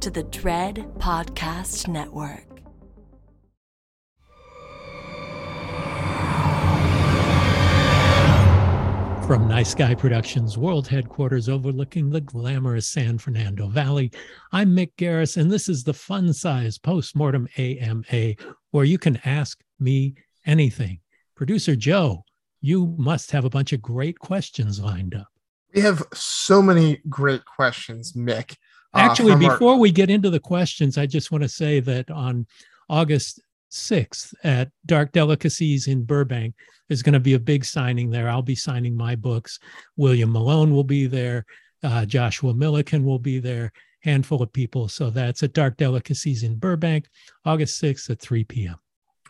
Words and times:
to 0.00 0.10
the 0.10 0.22
Dread 0.22 0.76
Podcast 0.96 1.86
Network. 1.86 2.46
From 9.26 9.46
Nice 9.46 9.74
Guy 9.74 9.94
Productions 9.94 10.56
World 10.56 10.88
Headquarters 10.88 11.50
overlooking 11.50 12.08
the 12.08 12.22
glamorous 12.22 12.86
San 12.86 13.18
Fernando 13.18 13.68
Valley, 13.68 14.10
I'm 14.52 14.74
Mick 14.74 14.92
Garris, 14.96 15.36
and 15.36 15.52
this 15.52 15.68
is 15.68 15.84
the 15.84 15.92
fun 15.92 16.32
size 16.32 16.78
postmortem 16.78 17.46
AMA 17.58 18.36
where 18.70 18.86
you 18.86 18.96
can 18.96 19.20
ask 19.26 19.60
me 19.78 20.14
anything. 20.46 21.00
Producer 21.34 21.76
Joe, 21.76 22.24
you 22.62 22.94
must 22.96 23.32
have 23.32 23.44
a 23.44 23.50
bunch 23.50 23.74
of 23.74 23.82
great 23.82 24.18
questions 24.18 24.80
lined 24.80 25.14
up. 25.14 25.28
We 25.74 25.82
have 25.82 26.02
so 26.14 26.62
many 26.62 27.02
great 27.08 27.44
questions, 27.44 28.14
Mick. 28.14 28.56
Uh, 28.94 28.98
Actually, 28.98 29.36
before 29.36 29.72
our... 29.72 29.78
we 29.78 29.90
get 29.90 30.10
into 30.10 30.30
the 30.30 30.40
questions, 30.40 30.98
I 30.98 31.06
just 31.06 31.30
want 31.30 31.42
to 31.42 31.48
say 31.48 31.80
that 31.80 32.10
on 32.10 32.46
August 32.88 33.40
6th 33.70 34.34
at 34.42 34.70
Dark 34.86 35.12
Delicacies 35.12 35.86
in 35.86 36.04
Burbank. 36.04 36.54
There's 36.88 37.02
going 37.02 37.14
to 37.14 37.20
be 37.20 37.34
a 37.34 37.38
big 37.38 37.64
signing 37.64 38.10
there. 38.10 38.28
I'll 38.28 38.42
be 38.42 38.56
signing 38.56 38.96
my 38.96 39.14
books. 39.14 39.58
William 39.96 40.32
Malone 40.32 40.72
will 40.72 40.84
be 40.84 41.06
there. 41.06 41.46
Uh, 41.82 42.04
Joshua 42.04 42.52
Milliken 42.52 43.04
will 43.04 43.18
be 43.18 43.38
there. 43.38 43.72
Handful 44.02 44.42
of 44.42 44.52
people. 44.52 44.88
So 44.88 45.10
that's 45.10 45.42
at 45.42 45.52
Dark 45.52 45.76
Delicacies 45.76 46.42
in 46.42 46.56
Burbank, 46.56 47.06
August 47.44 47.80
6th 47.82 48.10
at 48.10 48.20
3 48.20 48.44
p.m. 48.44 48.76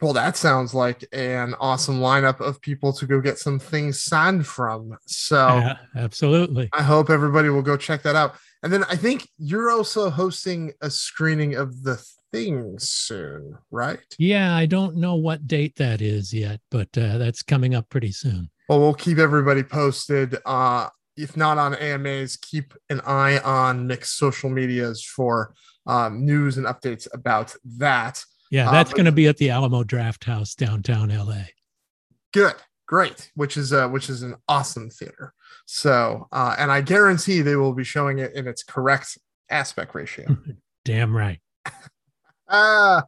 Well, 0.00 0.14
that 0.14 0.36
sounds 0.36 0.72
like 0.72 1.04
an 1.12 1.54
awesome 1.60 2.00
lineup 2.00 2.40
of 2.40 2.60
people 2.62 2.92
to 2.94 3.06
go 3.06 3.20
get 3.20 3.38
some 3.38 3.58
things 3.58 4.00
signed 4.00 4.46
from. 4.46 4.96
So, 5.06 5.36
yeah, 5.36 5.76
absolutely. 5.94 6.70
I 6.72 6.82
hope 6.82 7.10
everybody 7.10 7.50
will 7.50 7.60
go 7.60 7.76
check 7.76 8.02
that 8.04 8.16
out. 8.16 8.36
And 8.62 8.72
then 8.72 8.84
I 8.84 8.96
think 8.96 9.28
you're 9.38 9.70
also 9.70 10.10
hosting 10.10 10.72
a 10.82 10.90
screening 10.90 11.54
of 11.54 11.82
the 11.82 12.02
thing 12.32 12.78
soon, 12.78 13.56
right? 13.70 14.00
Yeah, 14.18 14.54
I 14.54 14.66
don't 14.66 14.96
know 14.96 15.14
what 15.14 15.46
date 15.46 15.76
that 15.76 16.00
is 16.02 16.32
yet, 16.32 16.60
but 16.70 16.88
uh, 16.96 17.18
that's 17.18 17.42
coming 17.42 17.74
up 17.74 17.88
pretty 17.88 18.12
soon. 18.12 18.50
Well, 18.68 18.80
we'll 18.80 18.94
keep 18.94 19.18
everybody 19.18 19.62
posted. 19.62 20.36
Uh, 20.44 20.88
if 21.16 21.36
not 21.36 21.58
on 21.58 21.74
AMAs, 21.74 22.36
keep 22.36 22.74
an 22.88 23.00
eye 23.00 23.38
on 23.38 23.86
Mick's 23.86 24.10
social 24.10 24.50
medias 24.50 25.02
for 25.04 25.54
um, 25.86 26.24
news 26.24 26.56
and 26.56 26.66
updates 26.66 27.08
about 27.12 27.54
that. 27.78 28.22
Yeah, 28.50 28.70
that's 28.70 28.92
uh, 28.92 28.94
going 28.94 29.06
to 29.06 29.12
be 29.12 29.26
at 29.26 29.36
the 29.36 29.50
Alamo 29.50 29.84
Drafthouse 29.84 30.54
downtown 30.54 31.08
LA. 31.08 31.44
Good, 32.32 32.54
great. 32.86 33.30
Which 33.34 33.56
is 33.56 33.72
uh, 33.72 33.88
which 33.88 34.08
is 34.08 34.22
an 34.22 34.36
awesome 34.48 34.90
theater. 34.90 35.32
So, 35.66 36.28
uh, 36.32 36.56
and 36.58 36.70
I 36.72 36.80
guarantee 36.80 37.42
they 37.42 37.56
will 37.56 37.74
be 37.74 37.84
showing 37.84 38.18
it 38.18 38.34
in 38.34 38.46
its 38.46 38.62
correct 38.62 39.18
aspect 39.48 39.94
ratio. 39.94 40.36
Damn 40.84 41.16
right. 41.16 41.40
Ah, 42.52 43.04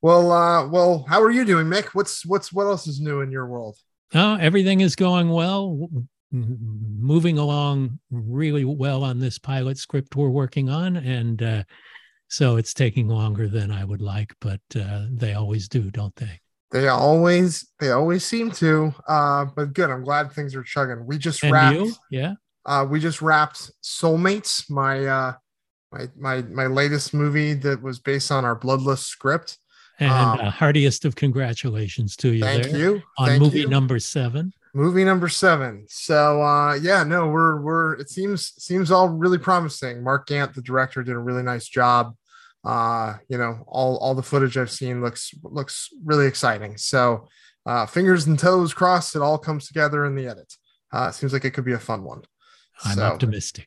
well, 0.00 0.32
uh, 0.32 0.66
well, 0.66 1.04
how 1.06 1.20
are 1.20 1.30
you 1.30 1.44
doing, 1.44 1.66
Mick? 1.66 1.88
What's 1.88 2.24
what's 2.24 2.50
what 2.50 2.64
else 2.64 2.86
is 2.86 2.98
new 2.98 3.20
in 3.20 3.30
your 3.30 3.46
world? 3.46 3.76
Oh, 4.14 4.36
everything 4.36 4.80
is 4.80 4.96
going 4.96 5.28
well. 5.28 5.86
Moving 6.32 7.36
along 7.36 7.98
really 8.10 8.64
well 8.64 9.04
on 9.04 9.18
this 9.18 9.38
pilot 9.38 9.76
script 9.76 10.16
we're 10.16 10.30
working 10.30 10.70
on, 10.70 10.96
and 10.96 11.42
uh, 11.42 11.62
so 12.28 12.56
it's 12.56 12.72
taking 12.72 13.08
longer 13.08 13.48
than 13.48 13.70
I 13.70 13.84
would 13.84 14.00
like, 14.00 14.32
but 14.40 14.60
uh, 14.74 15.06
they 15.10 15.34
always 15.34 15.68
do, 15.68 15.90
don't 15.90 16.14
they? 16.16 16.40
They 16.70 16.88
always 16.88 17.68
they 17.80 17.90
always 17.90 18.24
seem 18.24 18.50
to. 18.52 18.94
Uh, 19.08 19.46
but 19.56 19.72
good. 19.72 19.90
I'm 19.90 20.04
glad 20.04 20.32
things 20.32 20.54
are 20.54 20.62
chugging. 20.62 21.04
We 21.04 21.18
just 21.18 21.42
and 21.42 21.52
wrapped. 21.52 21.76
You? 21.76 21.94
Yeah. 22.10 22.34
Uh, 22.64 22.86
we 22.88 23.00
just 23.00 23.22
wrapped 23.22 23.70
Soulmates, 23.82 24.70
my 24.70 25.04
uh, 25.04 25.32
my 25.92 26.08
my 26.16 26.42
my 26.42 26.66
latest 26.66 27.12
movie 27.12 27.54
that 27.54 27.82
was 27.82 27.98
based 27.98 28.30
on 28.30 28.44
our 28.44 28.54
bloodless 28.54 29.04
script. 29.04 29.58
And 29.98 30.10
um, 30.10 30.40
uh, 30.40 30.50
heartiest 30.50 31.04
of 31.04 31.16
congratulations 31.16 32.16
to 32.16 32.32
you. 32.32 32.42
Thank 32.42 32.72
you 32.72 33.02
on 33.18 33.28
thank 33.28 33.42
movie 33.42 33.60
you. 33.60 33.68
number 33.68 33.98
seven. 33.98 34.52
Movie 34.72 35.04
number 35.04 35.28
seven. 35.28 35.86
So 35.88 36.40
uh, 36.42 36.74
yeah, 36.74 37.02
no, 37.02 37.28
we're 37.28 37.60
we're 37.60 37.94
it 37.94 38.08
seems 38.08 38.52
seems 38.62 38.90
all 38.90 39.08
really 39.08 39.38
promising. 39.38 40.04
Mark 40.04 40.28
Gant, 40.28 40.54
the 40.54 40.62
director, 40.62 41.02
did 41.02 41.16
a 41.16 41.18
really 41.18 41.42
nice 41.42 41.68
job. 41.68 42.14
Uh, 42.64 43.16
you 43.28 43.38
know, 43.38 43.64
all 43.66 43.96
all 43.98 44.14
the 44.14 44.22
footage 44.22 44.56
I've 44.56 44.70
seen 44.70 45.02
looks 45.02 45.32
looks 45.42 45.88
really 46.04 46.26
exciting. 46.26 46.76
So 46.76 47.28
uh, 47.66 47.86
fingers 47.86 48.26
and 48.26 48.38
toes 48.38 48.74
crossed, 48.74 49.16
it 49.16 49.22
all 49.22 49.38
comes 49.38 49.66
together 49.66 50.04
in 50.04 50.14
the 50.14 50.26
edit. 50.26 50.52
Uh, 50.92 51.10
seems 51.10 51.32
like 51.32 51.44
it 51.44 51.52
could 51.52 51.64
be 51.64 51.72
a 51.72 51.78
fun 51.78 52.04
one. 52.04 52.22
I'm 52.84 52.96
so, 52.96 53.02
optimistic. 53.04 53.66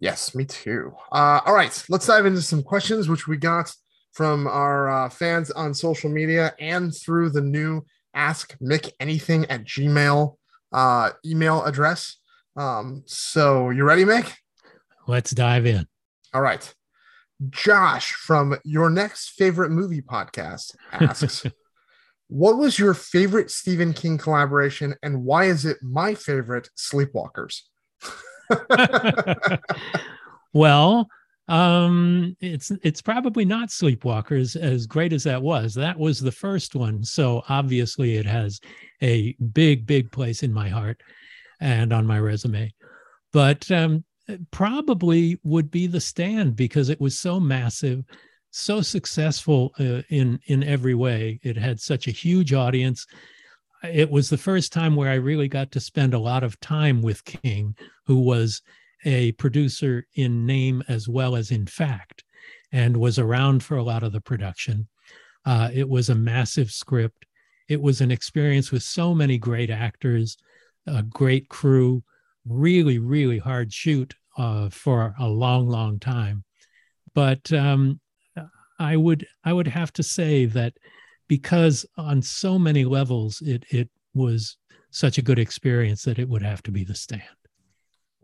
Yes, 0.00 0.34
me 0.34 0.44
too. 0.44 0.92
Uh, 1.10 1.40
all 1.44 1.54
right, 1.54 1.84
let's 1.88 2.06
dive 2.06 2.26
into 2.26 2.42
some 2.42 2.62
questions 2.62 3.08
which 3.08 3.26
we 3.26 3.36
got 3.36 3.72
from 4.12 4.46
our 4.46 4.88
uh, 4.88 5.08
fans 5.08 5.50
on 5.50 5.74
social 5.74 6.10
media 6.10 6.54
and 6.58 6.94
through 6.94 7.30
the 7.30 7.40
new 7.40 7.84
Ask 8.14 8.58
Mick 8.58 8.90
Anything 9.00 9.44
at 9.46 9.64
Gmail 9.64 10.36
uh, 10.72 11.10
email 11.24 11.64
address. 11.64 12.16
Um, 12.56 13.02
so, 13.06 13.70
you 13.70 13.84
ready, 13.84 14.04
Mick? 14.04 14.32
Let's 15.06 15.30
dive 15.30 15.66
in. 15.66 15.86
All 16.34 16.42
right. 16.42 16.74
Josh 17.50 18.12
from 18.12 18.58
Your 18.64 18.90
Next 18.90 19.30
Favorite 19.30 19.70
Movie 19.70 20.02
Podcast 20.02 20.74
asks, 20.92 21.46
What 22.28 22.58
was 22.58 22.78
your 22.78 22.92
favorite 22.92 23.50
Stephen 23.50 23.94
King 23.94 24.18
collaboration 24.18 24.94
and 25.02 25.24
why 25.24 25.44
is 25.44 25.64
it 25.64 25.78
my 25.82 26.14
favorite 26.14 26.68
Sleepwalkers? 26.76 27.62
well, 30.52 31.08
um, 31.48 32.36
it's 32.40 32.70
it's 32.82 33.00
probably 33.00 33.46
not 33.46 33.70
Sleepwalkers 33.70 34.56
as 34.56 34.86
great 34.86 35.14
as 35.14 35.24
that 35.24 35.40
was. 35.40 35.74
That 35.74 35.98
was 35.98 36.20
the 36.20 36.32
first 36.32 36.74
one, 36.74 37.02
so 37.02 37.42
obviously 37.48 38.16
it 38.16 38.26
has 38.26 38.60
a 39.02 39.34
big, 39.52 39.86
big 39.86 40.12
place 40.12 40.42
in 40.42 40.52
my 40.52 40.68
heart 40.68 41.00
and 41.60 41.92
on 41.92 42.06
my 42.06 42.18
resume. 42.18 42.72
But 43.32 43.70
um, 43.70 44.04
probably 44.50 45.38
would 45.42 45.70
be 45.70 45.86
the 45.86 46.00
stand 46.00 46.56
because 46.56 46.88
it 46.88 47.00
was 47.00 47.18
so 47.18 47.40
massive, 47.40 48.04
so 48.50 48.80
successful 48.80 49.72
uh, 49.78 50.02
in 50.08 50.38
in 50.46 50.62
every 50.62 50.94
way. 50.94 51.40
It 51.42 51.56
had 51.56 51.80
such 51.80 52.06
a 52.06 52.12
huge 52.12 52.52
audience 52.52 53.06
it 53.82 54.10
was 54.10 54.28
the 54.28 54.38
first 54.38 54.72
time 54.72 54.96
where 54.96 55.10
I 55.10 55.14
really 55.14 55.48
got 55.48 55.70
to 55.72 55.80
spend 55.80 56.14
a 56.14 56.18
lot 56.18 56.42
of 56.42 56.58
time 56.60 57.02
with 57.02 57.24
King, 57.24 57.76
who 58.06 58.20
was 58.20 58.62
a 59.04 59.32
producer 59.32 60.06
in 60.14 60.46
name 60.46 60.82
as 60.88 61.08
well 61.08 61.36
as 61.36 61.50
in 61.50 61.66
fact, 61.66 62.24
and 62.72 62.96
was 62.96 63.18
around 63.18 63.62
for 63.62 63.76
a 63.76 63.82
lot 63.82 64.02
of 64.02 64.12
the 64.12 64.20
production. 64.20 64.88
Uh, 65.44 65.70
it 65.72 65.88
was 65.88 66.08
a 66.08 66.14
massive 66.14 66.70
script. 66.70 67.24
It 67.68 67.80
was 67.80 68.00
an 68.00 68.10
experience 68.10 68.72
with 68.72 68.82
so 68.82 69.14
many 69.14 69.38
great 69.38 69.70
actors, 69.70 70.36
a 70.86 71.02
great 71.02 71.48
crew, 71.48 72.02
really, 72.48 72.98
really 72.98 73.38
hard 73.38 73.72
shoot 73.72 74.14
uh, 74.36 74.68
for 74.70 75.14
a 75.18 75.28
long, 75.28 75.68
long 75.68 75.98
time. 75.98 76.44
But 77.14 77.52
um, 77.52 78.00
I 78.78 78.96
would 78.96 79.26
I 79.44 79.52
would 79.52 79.66
have 79.66 79.92
to 79.94 80.02
say 80.02 80.46
that 80.46 80.74
because 81.26 81.84
on 81.96 82.22
so 82.22 82.58
many 82.58 82.84
levels 82.84 83.40
it 83.40 83.64
it 83.70 83.90
was 84.14 84.56
such 84.90 85.18
a 85.18 85.22
good 85.22 85.38
experience 85.38 86.04
that 86.04 86.18
it 86.18 86.28
would 86.28 86.42
have 86.42 86.62
to 86.62 86.70
be 86.70 86.84
the 86.84 86.94
stand. 86.94 87.22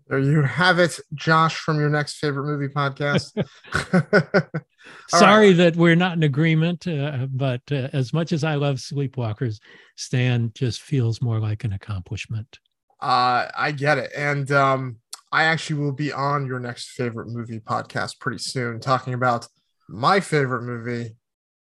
There 0.09 0.19
you 0.19 0.43
have 0.43 0.79
it, 0.79 1.01
Josh, 1.15 1.57
from 1.57 1.79
your 1.79 1.89
next 1.89 2.19
favorite 2.19 2.45
movie 2.45 2.73
podcast. 2.73 3.33
Sorry 5.09 5.49
right. 5.49 5.57
that 5.57 5.77
we're 5.77 5.97
not 5.97 6.17
in 6.17 6.23
agreement, 6.23 6.87
uh, 6.87 7.27
but 7.31 7.63
uh, 7.73 7.89
as 7.95 8.13
much 8.13 8.33
as 8.33 8.45
I 8.45 8.57
love 8.57 8.77
Sleepwalkers, 8.77 9.61
Stand 9.97 10.55
just 10.55 10.83
feels 10.83 11.23
more 11.23 11.41
like 11.41 11.65
an 11.65 11.73
accomplishment. 11.73 12.59
Uh, 13.01 13.49
I 13.57 13.73
get 13.73 13.99
it. 13.99 14.13
And 14.17 14.51
um, 14.53 14.97
I 15.33 15.45
actually 15.45 15.81
will 15.81 15.93
be 15.93 16.13
on 16.13 16.47
your 16.47 16.61
next 16.61 16.91
favorite 16.91 17.29
movie 17.29 17.61
podcast 17.61 18.21
pretty 18.21 18.39
soon, 18.39 18.81
talking 18.81 19.15
about 19.15 19.49
my 19.89 20.21
favorite 20.21 20.63
movie, 20.63 21.17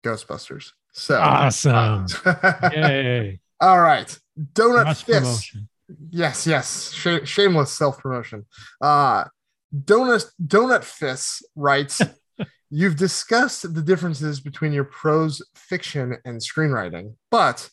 Ghostbusters. 0.03 0.71
So 0.93 1.19
awesome! 1.21 2.07
Yay! 2.73 3.41
All 3.61 3.81
right, 3.81 4.19
Donut 4.55 4.97
Fist. 4.97 5.07
Promotion. 5.07 5.69
Yes, 6.11 6.47
yes. 6.47 6.93
Sh- 6.93 7.29
shameless 7.29 7.71
self 7.71 7.99
promotion. 7.99 8.47
Uh, 8.81 9.25
Donut 9.75 10.25
Donut 10.45 10.85
Fist 10.85 11.45
writes. 11.55 12.01
You've 12.71 12.97
discussed 12.97 13.75
the 13.75 13.81
differences 13.81 14.41
between 14.41 14.75
your 14.75 14.85
prose 14.85 15.43
fiction 15.55 16.19
and 16.27 16.39
screenwriting, 16.39 17.15
but 17.31 17.71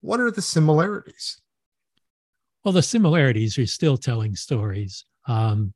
what 0.00 0.20
are 0.20 0.30
the 0.30 0.42
similarities? 0.42 1.40
Well, 2.64 2.72
the 2.72 2.82
similarities 2.82 3.58
are 3.58 3.66
still 3.66 3.96
telling 3.96 4.34
stories. 4.36 5.04
Um, 5.26 5.74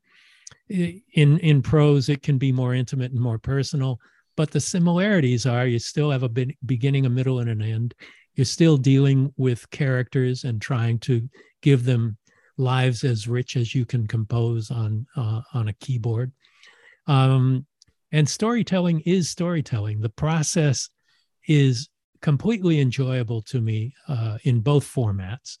in 0.69 1.39
in 1.39 1.61
prose, 1.61 2.09
it 2.09 2.21
can 2.21 2.37
be 2.37 2.51
more 2.51 2.73
intimate 2.73 3.11
and 3.11 3.19
more 3.21 3.37
personal, 3.37 3.99
but 4.35 4.51
the 4.51 4.59
similarities 4.59 5.45
are 5.45 5.67
you 5.67 5.79
still 5.79 6.11
have 6.11 6.23
a 6.23 6.29
beginning, 6.65 7.05
a 7.05 7.09
middle, 7.09 7.39
and 7.39 7.49
an 7.49 7.61
end. 7.61 7.93
You're 8.35 8.45
still 8.45 8.77
dealing 8.77 9.33
with 9.37 9.69
characters 9.69 10.43
and 10.43 10.61
trying 10.61 10.99
to 10.99 11.29
give 11.61 11.85
them 11.85 12.17
lives 12.57 13.03
as 13.03 13.27
rich 13.27 13.55
as 13.55 13.73
you 13.73 13.85
can 13.85 14.07
compose 14.07 14.71
on 14.71 15.05
uh, 15.15 15.41
on 15.53 15.67
a 15.67 15.73
keyboard. 15.73 16.31
Um, 17.07 17.65
and 18.11 18.29
storytelling 18.29 19.01
is 19.01 19.29
storytelling. 19.29 20.01
The 20.01 20.09
process 20.09 20.89
is 21.47 21.89
completely 22.21 22.79
enjoyable 22.79 23.41
to 23.41 23.59
me 23.59 23.93
uh, 24.07 24.37
in 24.43 24.61
both 24.61 24.85
formats. 24.85 25.57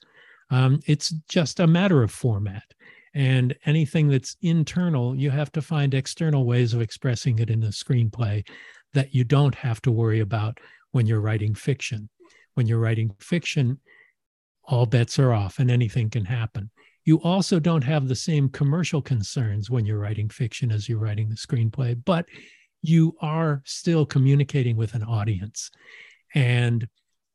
Um, 0.53 0.81
it's 0.85 1.09
just 1.27 1.59
a 1.59 1.65
matter 1.65 2.03
of 2.03 2.11
format. 2.11 2.75
And 3.15 3.55
anything 3.65 4.07
that's 4.07 4.37
internal, 4.43 5.15
you 5.15 5.31
have 5.31 5.51
to 5.53 5.63
find 5.63 5.95
external 5.95 6.45
ways 6.45 6.75
of 6.75 6.81
expressing 6.81 7.39
it 7.39 7.49
in 7.49 7.63
a 7.63 7.69
screenplay 7.69 8.47
that 8.93 9.15
you 9.15 9.23
don't 9.23 9.55
have 9.55 9.81
to 9.81 9.91
worry 9.91 10.19
about 10.19 10.59
when 10.91 11.07
you're 11.07 11.21
writing 11.21 11.55
fiction. 11.55 12.07
When 12.53 12.67
you're 12.67 12.79
writing 12.79 13.15
fiction, 13.19 13.79
all 14.63 14.85
bets 14.85 15.17
are 15.17 15.33
off 15.33 15.57
and 15.57 15.71
anything 15.71 16.11
can 16.11 16.25
happen. 16.25 16.69
You 17.03 17.19
also 17.23 17.59
don't 17.59 17.83
have 17.83 18.07
the 18.07 18.15
same 18.15 18.47
commercial 18.47 19.01
concerns 19.01 19.71
when 19.71 19.87
you're 19.87 19.97
writing 19.97 20.29
fiction 20.29 20.71
as 20.71 20.87
you're 20.87 20.99
writing 20.99 21.29
the 21.29 21.35
screenplay, 21.35 21.99
but 22.05 22.27
you 22.83 23.15
are 23.21 23.63
still 23.65 24.05
communicating 24.05 24.77
with 24.77 24.93
an 24.93 25.03
audience. 25.03 25.71
And 26.35 26.87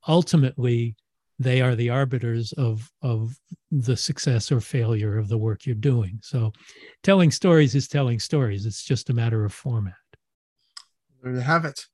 ultimately, 0.07 0.95
they 1.39 1.61
are 1.61 1.75
the 1.75 1.91
arbiters 1.91 2.53
of, 2.53 2.91
of 3.03 3.37
the 3.71 3.97
success 3.97 4.51
or 4.51 4.61
failure 4.61 5.19
of 5.19 5.29
the 5.29 5.39
work 5.39 5.67
you're 5.67 5.75
doing. 5.75 6.19
So 6.23 6.53
telling 7.03 7.31
stories 7.31 7.75
is 7.75 7.89
telling 7.89 8.19
stories. 8.19 8.67
It's 8.67 8.83
just 8.83 9.11
a 9.11 9.15
matter 9.15 9.45
of 9.45 9.53
format. 9.53 9.95
There 11.23 11.33
you 11.33 11.41
have 11.41 11.65
it. 11.65 11.87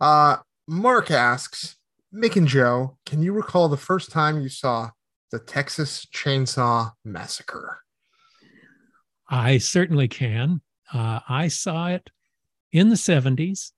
Uh, 0.00 0.36
Mark 0.66 1.10
asks, 1.10 1.76
Mick 2.14 2.36
and 2.36 2.46
Joe, 2.46 2.96
can 3.06 3.22
you 3.22 3.32
recall 3.32 3.68
the 3.68 3.76
first 3.76 4.10
time 4.10 4.40
you 4.40 4.48
saw 4.48 4.90
the 5.30 5.38
Texas 5.38 6.06
Chainsaw 6.14 6.92
Massacre? 7.04 7.80
I 9.28 9.58
certainly 9.58 10.08
can. 10.08 10.60
Uh, 10.92 11.20
I 11.28 11.48
saw 11.48 11.88
it 11.88 12.10
in 12.72 12.88
the 12.88 12.96
70s 12.96 13.72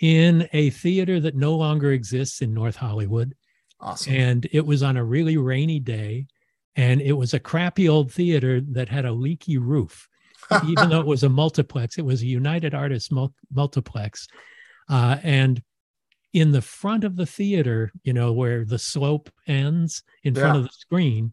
in 0.00 0.48
a 0.52 0.70
theater 0.70 1.20
that 1.20 1.36
no 1.36 1.54
longer 1.54 1.92
exists 1.92 2.42
in 2.42 2.52
North 2.52 2.76
Hollywood. 2.76 3.34
Awesome. 3.84 4.14
And 4.14 4.48
it 4.50 4.64
was 4.66 4.82
on 4.82 4.96
a 4.96 5.04
really 5.04 5.36
rainy 5.36 5.78
day. 5.78 6.26
And 6.74 7.00
it 7.00 7.12
was 7.12 7.34
a 7.34 7.38
crappy 7.38 7.88
old 7.88 8.10
theater 8.10 8.60
that 8.60 8.88
had 8.88 9.04
a 9.04 9.12
leaky 9.12 9.58
roof. 9.58 10.08
Even 10.66 10.88
though 10.88 11.00
it 11.00 11.06
was 11.06 11.22
a 11.22 11.28
multiplex, 11.28 11.98
it 11.98 12.04
was 12.04 12.22
a 12.22 12.26
United 12.26 12.74
Artists 12.74 13.10
mul- 13.10 13.34
multiplex. 13.52 14.26
Uh, 14.88 15.16
and 15.22 15.62
in 16.32 16.50
the 16.50 16.60
front 16.60 17.04
of 17.04 17.16
the 17.16 17.26
theater, 17.26 17.92
you 18.02 18.12
know, 18.12 18.32
where 18.32 18.64
the 18.64 18.78
slope 18.78 19.30
ends 19.46 20.02
in 20.24 20.34
yeah. 20.34 20.40
front 20.40 20.58
of 20.58 20.64
the 20.64 20.72
screen, 20.72 21.32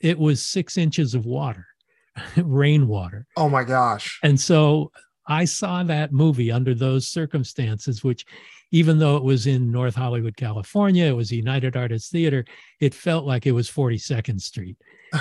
it 0.00 0.18
was 0.18 0.42
six 0.42 0.76
inches 0.76 1.14
of 1.14 1.24
water, 1.24 1.66
rainwater. 2.36 3.26
Oh 3.36 3.48
my 3.48 3.64
gosh. 3.64 4.20
And 4.22 4.38
so 4.38 4.92
I 5.26 5.44
saw 5.44 5.82
that 5.84 6.12
movie 6.12 6.50
under 6.50 6.74
those 6.74 7.08
circumstances, 7.08 8.04
which 8.04 8.26
even 8.70 8.98
though 8.98 9.16
it 9.16 9.22
was 9.22 9.46
in 9.46 9.70
North 9.70 9.94
Hollywood, 9.94 10.36
California, 10.36 11.06
it 11.06 11.16
was 11.16 11.30
United 11.30 11.76
Artists 11.76 12.10
Theater, 12.10 12.44
it 12.80 12.94
felt 12.94 13.24
like 13.24 13.46
it 13.46 13.52
was 13.52 13.70
42nd 13.70 14.40
Street. 14.40 14.76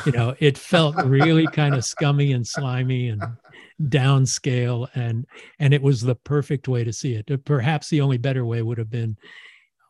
You 0.05 0.11
know, 0.11 0.35
it 0.39 0.57
felt 0.57 0.95
really 1.05 1.47
kind 1.47 1.75
of 1.75 1.85
scummy 1.85 2.33
and 2.33 2.45
slimy 2.45 3.09
and 3.09 3.21
downscale 3.81 4.87
and 4.95 5.25
and 5.59 5.73
it 5.73 5.81
was 5.81 6.01
the 6.01 6.15
perfect 6.15 6.67
way 6.67 6.83
to 6.83 6.93
see 6.93 7.15
it 7.15 7.29
uh, 7.31 7.37
perhaps 7.43 7.89
the 7.89 8.01
only 8.01 8.17
better 8.17 8.45
way 8.45 8.61
would 8.61 8.77
have 8.77 8.89
been 8.89 9.17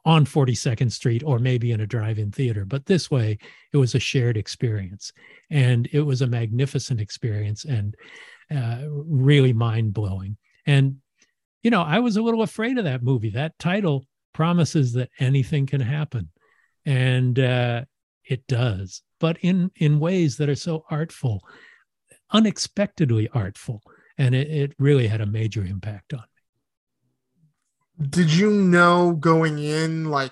on 0.06 0.26
42nd 0.26 0.92
street 0.92 1.24
or 1.24 1.40
maybe 1.40 1.72
in 1.72 1.82
a 1.82 1.88
drive-in 1.88 2.32
theater 2.32 2.66
but 2.66 2.86
this 2.86 3.12
way 3.12 3.38
it 3.72 3.78
was 3.78 3.94
a 3.94 4.00
shared 4.00 4.38
experience 4.38 5.12
and 5.52 5.88
it 5.92 6.02
was 6.02 6.22
a 6.22 6.28
magnificent 6.28 7.00
experience 7.00 7.66
and 7.66 7.96
uh, 8.52 8.80
really 8.90 9.54
mind-blowing 9.54 10.38
and 10.66 10.98
you 11.62 11.72
know 11.72 11.82
i 11.82 12.00
was 12.00 12.18
a 12.18 12.22
little 12.22 12.42
afraid 12.42 12.78
of 12.78 12.86
that 12.86 13.04
movie 13.04 13.30
that 13.30 13.58
title 13.60 14.06
promises 14.34 14.94
that 14.94 15.10
anything 15.20 15.66
can 15.66 15.82
happen 15.82 16.30
and 16.86 17.40
uh, 17.40 17.84
it 18.26 18.46
does 18.48 19.04
but 19.20 19.38
in 19.42 19.72
in 19.76 20.00
ways 20.00 20.38
that 20.38 20.50
are 20.50 20.56
so 20.56 20.84
artful 20.90 21.44
unexpectedly 22.34 23.30
artful. 23.34 23.82
And 24.18 24.36
it, 24.36 24.50
it 24.50 24.74
really 24.78 25.08
had 25.08 25.22
a 25.22 25.26
major 25.26 25.64
impact 25.64 26.14
on 26.14 26.20
me. 28.00 28.08
Did 28.10 28.34
you 28.34 28.52
know 28.52 29.14
going 29.14 29.60
in 29.60 30.10
like 30.10 30.32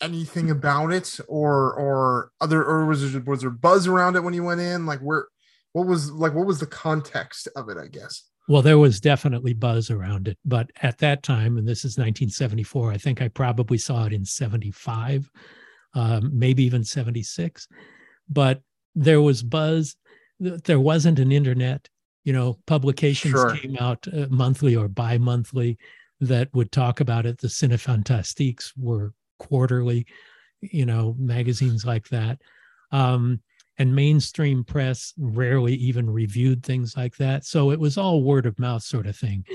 anything 0.00 0.50
about 0.50 0.92
it 0.92 1.18
or 1.26 1.72
or 1.72 2.30
other 2.40 2.62
or 2.62 2.86
was 2.86 3.12
there 3.12 3.22
was 3.22 3.40
there 3.40 3.50
buzz 3.50 3.86
around 3.86 4.16
it 4.16 4.22
when 4.22 4.34
you 4.34 4.44
went 4.44 4.60
in? 4.60 4.86
Like 4.86 5.00
where 5.00 5.26
what 5.72 5.86
was 5.86 6.10
like 6.10 6.34
what 6.34 6.46
was 6.46 6.60
the 6.60 6.66
context 6.66 7.48
of 7.56 7.68
it, 7.68 7.78
I 7.78 7.86
guess? 7.86 8.24
Well, 8.48 8.62
there 8.62 8.78
was 8.78 9.00
definitely 9.00 9.52
buzz 9.52 9.90
around 9.90 10.26
it, 10.26 10.38
but 10.44 10.70
at 10.82 10.98
that 10.98 11.22
time, 11.22 11.56
and 11.56 11.68
this 11.68 11.84
is 11.84 11.96
1974, 11.96 12.90
I 12.90 12.96
think 12.96 13.22
I 13.22 13.28
probably 13.28 13.78
saw 13.78 14.06
it 14.06 14.12
in 14.12 14.24
75, 14.24 15.30
um, 15.94 16.30
maybe 16.36 16.64
even 16.64 16.82
76. 16.82 17.68
But 18.28 18.62
there 18.94 19.22
was 19.22 19.42
buzz 19.42 19.96
there 20.40 20.80
wasn't 20.80 21.18
an 21.18 21.32
internet 21.32 21.88
you 22.24 22.32
know 22.32 22.58
publications 22.66 23.32
sure. 23.32 23.56
came 23.56 23.76
out 23.78 24.06
uh, 24.12 24.26
monthly 24.30 24.76
or 24.76 24.88
bi-monthly 24.88 25.78
that 26.20 26.48
would 26.54 26.72
talk 26.72 27.00
about 27.00 27.26
it 27.26 27.38
the 27.38 27.48
cinefantastiques 27.48 28.72
were 28.76 29.12
quarterly 29.38 30.06
you 30.60 30.84
know 30.84 31.14
magazines 31.18 31.84
like 31.84 32.08
that 32.08 32.40
um, 32.92 33.40
and 33.80 33.96
mainstream 33.96 34.62
press 34.62 35.14
rarely 35.16 35.72
even 35.72 36.08
reviewed 36.08 36.62
things 36.62 36.98
like 36.98 37.16
that. 37.16 37.46
So 37.46 37.70
it 37.70 37.80
was 37.80 37.96
all 37.96 38.22
word 38.22 38.44
of 38.44 38.58
mouth 38.58 38.82
sort 38.82 39.06
of 39.06 39.16
thing. 39.16 39.46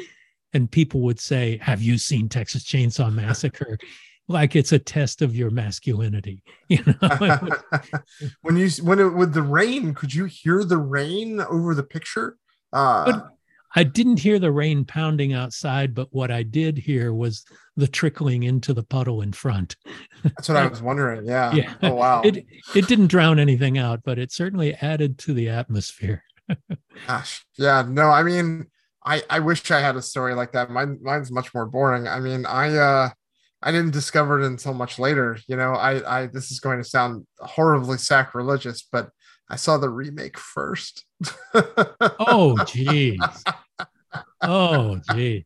And 0.52 0.70
people 0.70 1.02
would 1.02 1.20
say 1.20 1.60
have 1.62 1.84
you 1.84 2.00
seen 2.00 2.28
texas 2.28 2.64
chainsaw 2.64 3.14
massacre? 3.14 3.78
Like 4.28 4.56
it's 4.56 4.72
a 4.72 4.80
test 4.80 5.22
of 5.22 5.36
your 5.36 5.52
masculinity 5.52 6.42
you 6.70 6.80
know? 6.88 7.40
When 8.42 8.58
you 8.58 8.68
when 8.82 9.00
it 9.00 9.14
with 9.14 9.32
the 9.32 9.44
rain 9.44 9.94
could 9.94 10.12
you 10.12 10.26
hear 10.26 10.64
the 10.64 10.80
rain 10.80 11.40
over 11.40 11.76
the 11.76 11.84
picture? 11.84 12.38
Uh 12.74 13.06
but 13.06 13.30
i 13.76 13.84
didn't 13.84 14.20
hear 14.20 14.40
the 14.40 14.52
rain 14.52 14.84
pounding 14.86 15.34
outside 15.34 15.94
but 15.94 16.08
what 16.12 16.32
i 16.32 16.44
did 16.44 16.78
hear 16.78 17.14
was 17.14 17.46
the 17.78 17.88
trickling 17.88 18.44
into 18.44 18.74
the 18.74 18.84
puddle 18.84 19.22
in 19.22 19.34
front. 19.34 19.76
That's 20.24 20.48
what 20.48 20.58
i 20.58 20.68
was 20.68 20.82
wondering. 20.82 21.26
Yeah. 21.26 21.54
Yeah. 21.54 21.74
Oh 21.84 21.96
wow. 21.96 22.22
It 22.24 22.46
it 22.76 22.88
didn't 22.88 23.08
drown 23.08 23.40
anything 23.40 23.78
out 23.78 24.02
but 24.04 24.18
it 24.18 24.32
certainly 24.32 24.74
added 24.76 25.18
to 25.20 25.34
the 25.34 25.50
atmosphere. 25.50 26.24
Gosh. 27.08 27.46
Yeah 27.58 27.84
no 27.88 28.10
i 28.10 28.24
mean 28.24 28.68
i 29.04 29.22
i 29.30 29.40
wish 29.40 29.70
i 29.72 29.80
had 29.80 29.96
a 29.96 30.02
story 30.02 30.34
like 30.34 30.54
that. 30.54 30.70
Mine 30.70 31.00
mine's 31.02 31.32
much 31.32 31.54
more 31.54 31.66
boring. 31.66 32.08
I 32.08 32.20
mean 32.20 32.46
i 32.46 32.76
uh 32.76 33.10
I 33.62 33.72
didn't 33.72 33.94
discover 33.94 34.40
it 34.40 34.46
until 34.46 34.76
much 34.76 35.00
later. 35.00 35.40
You 35.48 35.56
know, 35.56 35.72
I, 35.72 36.20
I 36.24 36.28
this 36.28 36.52
is 36.52 36.60
going 36.60 36.78
to 36.78 36.84
sound 36.84 37.26
horribly 37.40 37.98
sacrilegious, 37.98 38.88
but 38.92 39.10
I 39.50 39.56
saw 39.56 39.80
the 39.80 39.90
remake 39.90 40.38
first. 40.38 41.04
oh, 41.56 42.56
jeez. 42.60 43.18
Oh, 44.42 45.00
gee. 45.14 45.46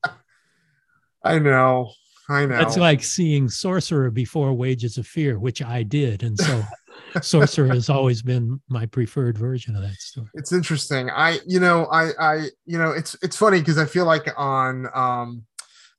I 1.23 1.39
know. 1.39 1.91
I 2.29 2.45
know. 2.45 2.57
That's 2.57 2.77
like 2.77 3.03
seeing 3.03 3.49
Sorcerer 3.49 4.11
before 4.11 4.53
Wages 4.53 4.97
of 4.97 5.07
Fear, 5.07 5.39
which 5.39 5.61
I 5.63 5.83
did, 5.83 6.23
and 6.23 6.37
so 6.37 6.63
Sorcerer 7.21 7.67
has 7.69 7.89
always 7.89 8.21
been 8.21 8.61
my 8.69 8.85
preferred 8.85 9.37
version 9.37 9.75
of 9.75 9.81
that 9.81 9.95
story. 9.95 10.27
It's 10.35 10.51
interesting. 10.51 11.09
I, 11.09 11.39
you 11.47 11.59
know, 11.59 11.85
I, 11.85 12.11
I, 12.19 12.35
you 12.65 12.77
know, 12.77 12.91
it's 12.91 13.15
it's 13.23 13.35
funny 13.35 13.59
because 13.59 13.79
I 13.79 13.85
feel 13.85 14.05
like 14.05 14.27
on 14.37 14.87
um 14.93 15.43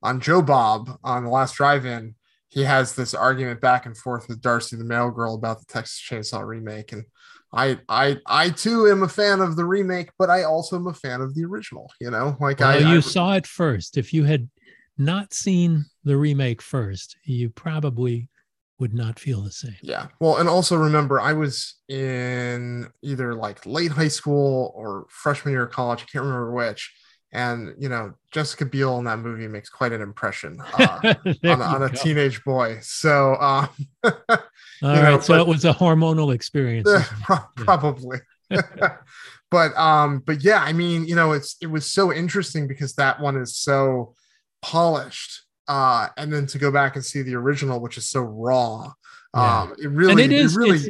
on 0.03 0.21
Joe 0.21 0.41
Bob 0.41 0.99
on 1.03 1.25
the 1.25 1.31
last 1.31 1.57
drive-in, 1.57 2.15
he 2.49 2.63
has 2.63 2.95
this 2.95 3.13
argument 3.13 3.61
back 3.61 3.87
and 3.87 3.97
forth 3.97 4.29
with 4.29 4.41
Darcy 4.41 4.77
the 4.77 4.85
Mail 4.85 5.11
Girl 5.11 5.35
about 5.35 5.59
the 5.59 5.67
Texas 5.67 6.01
Chainsaw 6.09 6.47
remake, 6.47 6.93
and 6.93 7.05
I, 7.53 7.79
I, 7.89 8.17
I 8.27 8.51
too 8.51 8.87
am 8.87 9.03
a 9.03 9.09
fan 9.09 9.41
of 9.41 9.57
the 9.57 9.65
remake, 9.65 10.11
but 10.19 10.31
I 10.31 10.45
also 10.45 10.77
am 10.77 10.87
a 10.87 10.95
fan 10.95 11.21
of 11.21 11.35
the 11.35 11.45
original. 11.45 11.91
You 12.01 12.11
know, 12.11 12.37
like 12.41 12.61
well, 12.61 12.71
I, 12.71 12.79
you 12.79 12.99
I, 12.99 13.01
saw 13.01 13.35
it 13.35 13.47
first. 13.47 13.97
If 13.97 14.13
you 14.13 14.25
had 14.25 14.49
not 14.97 15.33
seen 15.33 15.87
the 16.05 16.17
remake 16.17 16.63
first, 16.63 17.17
you 17.25 17.51
probably 17.51 18.29
would 18.79 18.95
not 18.95 19.19
feel 19.19 19.43
the 19.43 19.51
same. 19.51 19.77
Yeah. 19.83 20.07
Well, 20.21 20.39
and 20.39 20.49
also 20.49 20.77
remember, 20.77 21.21
I 21.21 21.33
was 21.33 21.75
in 21.89 22.89
either 23.03 23.35
like 23.35 23.67
late 23.67 23.91
high 23.91 24.09
school 24.09 24.73
or 24.75 25.07
freshman 25.11 25.53
year 25.53 25.65
of 25.65 25.71
college. 25.71 26.03
I 26.03 26.07
can't 26.11 26.25
remember 26.25 26.53
which. 26.53 26.93
And 27.33 27.75
you 27.79 27.89
know, 27.89 28.15
Jessica 28.33 28.67
Biel 28.67 28.99
in 28.99 29.05
that 29.05 29.21
movie 29.21 29.47
makes 29.47 29.71
quite 29.71 29.93
an 29.93 30.01
impression 30.01 30.61
uh, 30.79 31.15
on, 31.45 31.63
on 31.63 31.83
a 31.83 31.89
go. 31.89 31.95
teenage 31.95 32.43
boy. 32.45 32.79
So, 32.83 33.37
um, 33.37 33.69
all 34.05 34.13
right. 34.83 35.03
Know, 35.03 35.21
so 35.21 35.35
but, 35.35 35.41
it 35.43 35.47
was 35.47 35.65
a 35.65 35.73
hormonal 35.73 36.35
experience. 36.35 36.89
Uh, 36.99 37.05
pro- 37.23 37.65
probably. 37.65 38.19
but 39.51 39.77
um, 39.77 40.23
but 40.27 40.43
yeah, 40.43 40.63
I 40.63 40.73
mean, 40.73 41.07
you 41.07 41.15
know, 41.15 41.33
it's 41.33 41.57
it 41.61 41.69
was 41.69 41.87
so 41.87 42.13
interesting 42.13 42.67
because 42.67 42.95
that 42.95 43.21
one 43.21 43.37
is 43.37 43.57
so 43.57 44.15
polished 44.63 45.45
uh, 45.71 46.09
and 46.17 46.33
then 46.33 46.47
to 46.47 46.59
go 46.59 46.73
back 46.73 46.97
and 46.97 47.05
see 47.05 47.23
the 47.23 47.37
original, 47.37 47.81
which 47.81 47.97
is 47.97 48.09
so 48.09 48.21
raw. 48.23 48.93
Yeah. 49.35 49.61
Um, 49.61 49.77
it 49.81 49.87
really, 49.87 50.11
and 50.11 50.21
it 50.21 50.33
is, 50.33 50.57
it 50.57 50.59
really, 50.59 50.77
it's, 50.77 50.89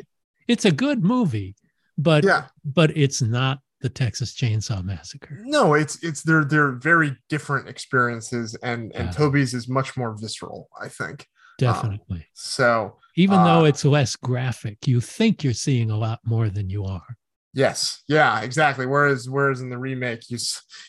it's, 0.49 0.65
a 0.65 0.73
good 0.73 1.05
movie, 1.05 1.55
but 1.99 2.25
yeah, 2.25 2.47
but 2.65 2.97
it's 2.97 3.21
not 3.21 3.59
the 3.81 3.89
Texas 3.89 4.35
Chainsaw 4.35 4.85
Massacre. 4.85 5.39
No, 5.43 5.75
it's 5.75 6.03
it's 6.03 6.23
they're 6.23 6.45
they're 6.45 6.73
very 6.73 7.17
different 7.29 7.69
experiences, 7.69 8.55
and 8.63 8.93
and 8.95 9.07
yeah. 9.07 9.13
Tobe's 9.13 9.55
is 9.55 9.69
much 9.69 9.97
more 9.97 10.17
visceral, 10.19 10.69
I 10.81 10.89
think. 10.89 11.27
Definitely. 11.59 12.19
Um, 12.19 12.25
so 12.33 12.97
even 13.17 13.39
uh, 13.39 13.45
though 13.45 13.65
it's 13.65 13.85
less 13.85 14.17
graphic, 14.17 14.87
you 14.87 15.01
think 15.01 15.45
you're 15.45 15.53
seeing 15.53 15.91
a 15.91 15.97
lot 15.97 16.21
more 16.25 16.49
than 16.49 16.71
you 16.71 16.85
are. 16.85 17.17
Yes, 17.53 18.03
yeah, 18.09 18.41
exactly. 18.43 18.87
Whereas 18.87 19.29
whereas 19.29 19.61
in 19.61 19.71
the 19.71 19.79
remake, 19.79 20.31
you 20.31 20.39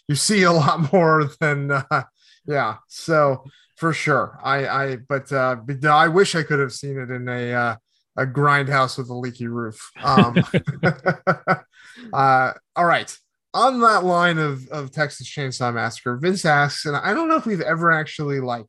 you 0.07 0.15
see 0.15 0.43
a 0.43 0.51
lot 0.51 0.91
more 0.93 1.29
than 1.39 1.71
uh, 1.71 2.03
yeah. 2.45 2.77
So 2.87 3.43
for 3.81 3.93
sure. 3.93 4.39
I, 4.43 4.67
I, 4.67 4.95
but, 4.97 5.31
uh, 5.31 5.55
but 5.55 5.83
I 5.83 6.07
wish 6.07 6.35
I 6.35 6.43
could 6.43 6.59
have 6.59 6.71
seen 6.71 6.99
it 6.99 7.09
in 7.09 7.27
a, 7.27 7.51
uh, 7.51 7.75
a 8.17 8.25
grindhouse 8.25 8.97
with 8.97 9.09
a 9.09 9.13
leaky 9.13 9.47
roof. 9.47 9.91
Um, 10.01 10.37
uh, 12.13 12.53
all 12.75 12.85
right. 12.85 13.17
On 13.53 13.81
that 13.81 14.03
line 14.03 14.37
of, 14.37 14.67
of 14.69 14.91
Texas 14.91 15.29
Chainsaw 15.29 15.73
Massacre, 15.73 16.17
Vince 16.17 16.45
asks, 16.45 16.85
and 16.85 16.95
I 16.95 17.13
don't 17.13 17.27
know 17.27 17.35
if 17.35 17.45
we've 17.45 17.61
ever 17.61 17.91
actually 17.91 18.39
like 18.39 18.67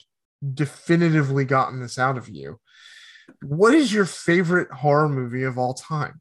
definitively 0.54 1.44
gotten 1.44 1.80
this 1.80 1.98
out 1.98 2.18
of 2.18 2.28
you. 2.28 2.58
What 3.42 3.74
is 3.74 3.92
your 3.92 4.06
favorite 4.06 4.70
horror 4.70 5.08
movie 5.08 5.44
of 5.44 5.56
all 5.56 5.74
time? 5.74 6.20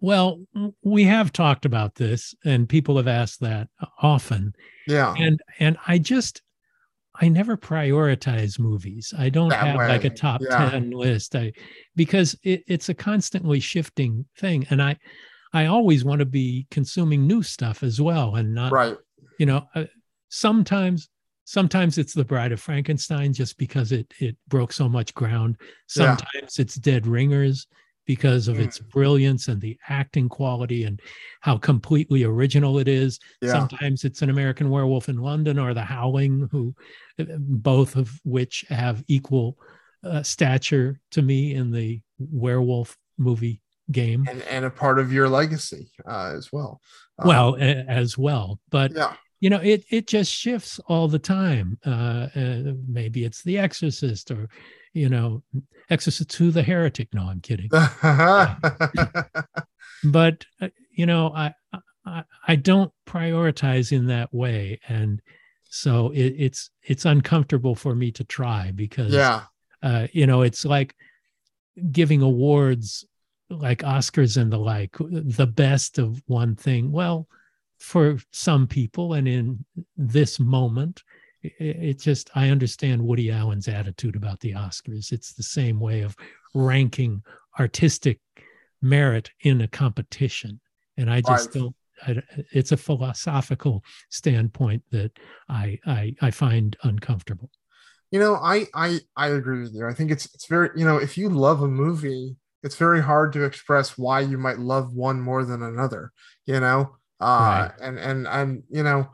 Well, 0.00 0.40
we 0.82 1.04
have 1.04 1.32
talked 1.32 1.64
about 1.64 1.94
this, 1.94 2.34
and 2.44 2.68
people 2.68 2.96
have 2.96 3.06
asked 3.06 3.40
that 3.40 3.68
often. 4.00 4.54
Yeah, 4.88 5.14
and 5.16 5.40
and 5.60 5.76
I 5.86 5.98
just 5.98 6.42
I 7.20 7.28
never 7.28 7.56
prioritize 7.56 8.58
movies. 8.58 9.12
I 9.16 9.28
don't 9.28 9.50
that 9.50 9.66
have 9.66 9.76
way. 9.76 9.88
like 9.88 10.04
a 10.04 10.10
top 10.10 10.40
yeah. 10.42 10.70
10 10.70 10.90
list. 10.90 11.36
I 11.36 11.52
because 11.94 12.36
it, 12.42 12.64
it's 12.66 12.88
a 12.88 12.94
constantly 12.94 13.60
shifting 13.60 14.24
thing. 14.38 14.66
And 14.70 14.82
I 14.82 14.96
I 15.52 15.66
always 15.66 16.04
want 16.04 16.20
to 16.20 16.26
be 16.26 16.66
consuming 16.70 17.26
new 17.26 17.42
stuff 17.42 17.82
as 17.82 18.00
well 18.00 18.36
and 18.36 18.54
not 18.54 18.72
right. 18.72 18.96
You 19.38 19.46
know, 19.46 19.66
uh, 19.74 19.84
sometimes 20.28 21.10
sometimes 21.44 21.98
it's 21.98 22.14
the 22.14 22.24
bride 22.24 22.52
of 22.52 22.60
frankenstein 22.60 23.32
just 23.32 23.58
because 23.58 23.92
it 23.92 24.12
it 24.20 24.36
broke 24.46 24.72
so 24.72 24.88
much 24.88 25.12
ground 25.12 25.56
sometimes 25.88 26.56
yeah. 26.56 26.62
it's 26.62 26.76
dead 26.76 27.04
ringers 27.04 27.66
because 28.06 28.48
of 28.48 28.56
mm. 28.56 28.64
its 28.64 28.78
brilliance 28.78 29.48
and 29.48 29.60
the 29.60 29.76
acting 29.88 30.28
quality 30.28 30.84
and 30.84 31.00
how 31.40 31.56
completely 31.56 32.24
original 32.24 32.78
it 32.78 32.88
is. 32.88 33.18
Yeah. 33.40 33.52
Sometimes 33.52 34.04
it's 34.04 34.22
an 34.22 34.30
American 34.30 34.70
Werewolf 34.70 35.08
in 35.08 35.18
London 35.18 35.58
or 35.58 35.74
The 35.74 35.82
Howling, 35.82 36.48
who 36.50 36.74
both 37.18 37.96
of 37.96 38.10
which 38.24 38.64
have 38.68 39.02
equal 39.08 39.58
uh, 40.04 40.22
stature 40.22 41.00
to 41.10 41.22
me 41.22 41.54
in 41.54 41.70
the 41.70 42.00
werewolf 42.18 42.96
movie 43.18 43.60
game, 43.90 44.26
and, 44.28 44.42
and 44.42 44.64
a 44.64 44.70
part 44.70 44.98
of 44.98 45.12
your 45.12 45.28
legacy 45.28 45.90
uh, 46.06 46.32
as 46.36 46.50
well. 46.52 46.80
Um, 47.18 47.28
well, 47.28 47.56
a, 47.56 47.84
as 47.88 48.16
well, 48.18 48.60
but 48.70 48.92
yeah. 48.92 49.14
You 49.40 49.50
know, 49.50 49.58
it 49.58 49.84
it 49.90 50.06
just 50.06 50.32
shifts 50.32 50.78
all 50.86 51.08
the 51.08 51.18
time. 51.18 51.76
Uh, 51.84 52.28
uh 52.36 52.74
maybe 52.86 53.24
it's 53.24 53.42
The 53.42 53.58
Exorcist, 53.58 54.30
or 54.30 54.48
you 54.92 55.08
know, 55.08 55.42
Exorcist 55.90 56.40
II 56.40 56.50
the 56.50 56.62
heretic. 56.62 57.12
No, 57.12 57.22
I'm 57.22 57.40
kidding. 57.40 57.68
but 60.04 60.44
uh, 60.60 60.68
you 60.92 61.06
know, 61.06 61.32
I, 61.34 61.54
I, 62.06 62.22
I 62.46 62.54
don't 62.54 62.92
prioritize 63.04 63.90
in 63.90 64.06
that 64.06 64.32
way, 64.32 64.78
and 64.88 65.20
so 65.74 66.10
it, 66.10 66.34
it's 66.36 66.70
it's 66.82 67.06
uncomfortable 67.06 67.74
for 67.74 67.94
me 67.94 68.12
to 68.12 68.24
try 68.24 68.72
because 68.74 69.14
yeah, 69.14 69.44
uh, 69.82 70.06
you 70.12 70.26
know, 70.26 70.42
it's 70.42 70.66
like 70.66 70.94
giving 71.90 72.20
awards 72.20 73.06
like 73.48 73.78
Oscars 73.78 74.36
and 74.36 74.52
the 74.52 74.58
like, 74.58 74.94
the 75.00 75.46
best 75.46 75.98
of 75.98 76.22
one 76.26 76.56
thing. 76.56 76.92
Well, 76.92 77.26
for 77.78 78.18
some 78.32 78.66
people, 78.66 79.14
and 79.14 79.26
in 79.26 79.64
this 79.96 80.38
moment, 80.38 81.02
it 81.42 81.98
just 81.98 82.30
i 82.36 82.50
understand 82.50 83.02
woody 83.02 83.28
allen's 83.28 83.66
attitude 83.66 84.14
about 84.14 84.38
the 84.38 84.52
oscars 84.52 85.10
it's 85.10 85.32
the 85.32 85.42
same 85.42 85.80
way 85.80 86.02
of 86.02 86.14
ranking 86.54 87.20
artistic 87.58 88.20
merit 88.80 89.28
in 89.40 89.60
a 89.60 89.66
competition 89.66 90.60
and 90.96 91.10
i 91.10 91.20
just 91.20 91.52
right. 91.52 91.62
don't 91.62 91.76
I, 92.06 92.22
it's 92.52 92.72
a 92.72 92.76
philosophical 92.76 93.84
standpoint 94.10 94.82
that 94.90 95.12
I, 95.48 95.78
I 95.86 96.14
i 96.20 96.30
find 96.30 96.76
uncomfortable 96.82 97.50
you 98.10 98.20
know 98.20 98.36
i 98.36 98.66
i 98.74 99.00
i 99.16 99.28
agree 99.28 99.60
with 99.60 99.74
you 99.74 99.86
i 99.86 99.94
think 99.94 100.10
it's 100.10 100.26
it's 100.34 100.46
very 100.46 100.70
you 100.76 100.84
know 100.84 100.96
if 100.96 101.16
you 101.16 101.28
love 101.28 101.62
a 101.62 101.68
movie 101.68 102.36
it's 102.62 102.76
very 102.76 103.02
hard 103.02 103.32
to 103.32 103.44
express 103.44 103.98
why 103.98 104.20
you 104.20 104.38
might 104.38 104.58
love 104.58 104.94
one 104.94 105.20
more 105.20 105.44
than 105.44 105.62
another 105.62 106.12
you 106.46 106.60
know 106.60 106.96
uh 107.20 107.68
right. 107.70 107.72
and 107.80 107.98
and 107.98 108.28
i'm 108.28 108.62
you 108.70 108.82
know 108.82 109.08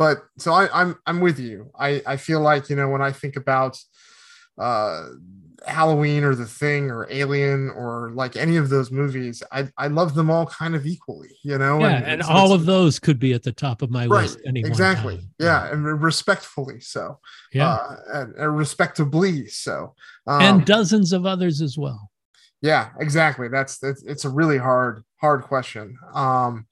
but 0.00 0.22
so 0.38 0.54
I, 0.54 0.66
I'm 0.72 0.96
I'm 1.04 1.20
with 1.20 1.38
you. 1.38 1.70
I 1.78 2.00
I 2.06 2.16
feel 2.16 2.40
like 2.40 2.70
you 2.70 2.76
know 2.76 2.88
when 2.88 3.02
I 3.02 3.12
think 3.12 3.36
about 3.36 3.78
uh 4.58 5.08
Halloween 5.66 6.24
or 6.24 6.34
The 6.34 6.46
Thing 6.46 6.90
or 6.90 7.06
Alien 7.10 7.70
or 7.70 8.10
like 8.14 8.36
any 8.36 8.56
of 8.56 8.68
those 8.68 8.90
movies, 8.90 9.42
I 9.52 9.68
I 9.76 9.88
love 9.88 10.14
them 10.14 10.30
all 10.30 10.46
kind 10.46 10.74
of 10.74 10.86
equally, 10.86 11.36
you 11.42 11.58
know. 11.58 11.80
Yeah, 11.80 11.96
and, 11.96 12.06
and 12.06 12.22
all 12.22 12.52
of 12.52 12.66
those 12.66 12.98
could 12.98 13.18
be 13.18 13.32
at 13.32 13.42
the 13.42 13.52
top 13.52 13.82
of 13.82 13.90
my 13.90 14.06
right, 14.06 14.22
list. 14.22 14.40
Exactly. 14.44 15.20
Yeah, 15.38 15.70
and 15.70 15.84
respectfully 16.02 16.80
so. 16.80 17.18
Yeah, 17.52 17.74
uh, 17.74 17.96
and, 18.12 18.34
and, 18.34 18.56
respectably 18.56 19.46
so. 19.48 19.94
Um, 20.26 20.42
and 20.42 20.66
dozens 20.66 21.12
of 21.12 21.26
others 21.26 21.60
as 21.60 21.76
well. 21.76 22.10
Yeah, 22.62 22.90
exactly. 22.98 23.48
That's 23.48 23.78
that's 23.78 24.02
it's 24.02 24.24
a 24.24 24.30
really 24.30 24.58
hard 24.58 25.04
hard 25.20 25.42
question. 25.42 25.98
Um, 26.14 26.66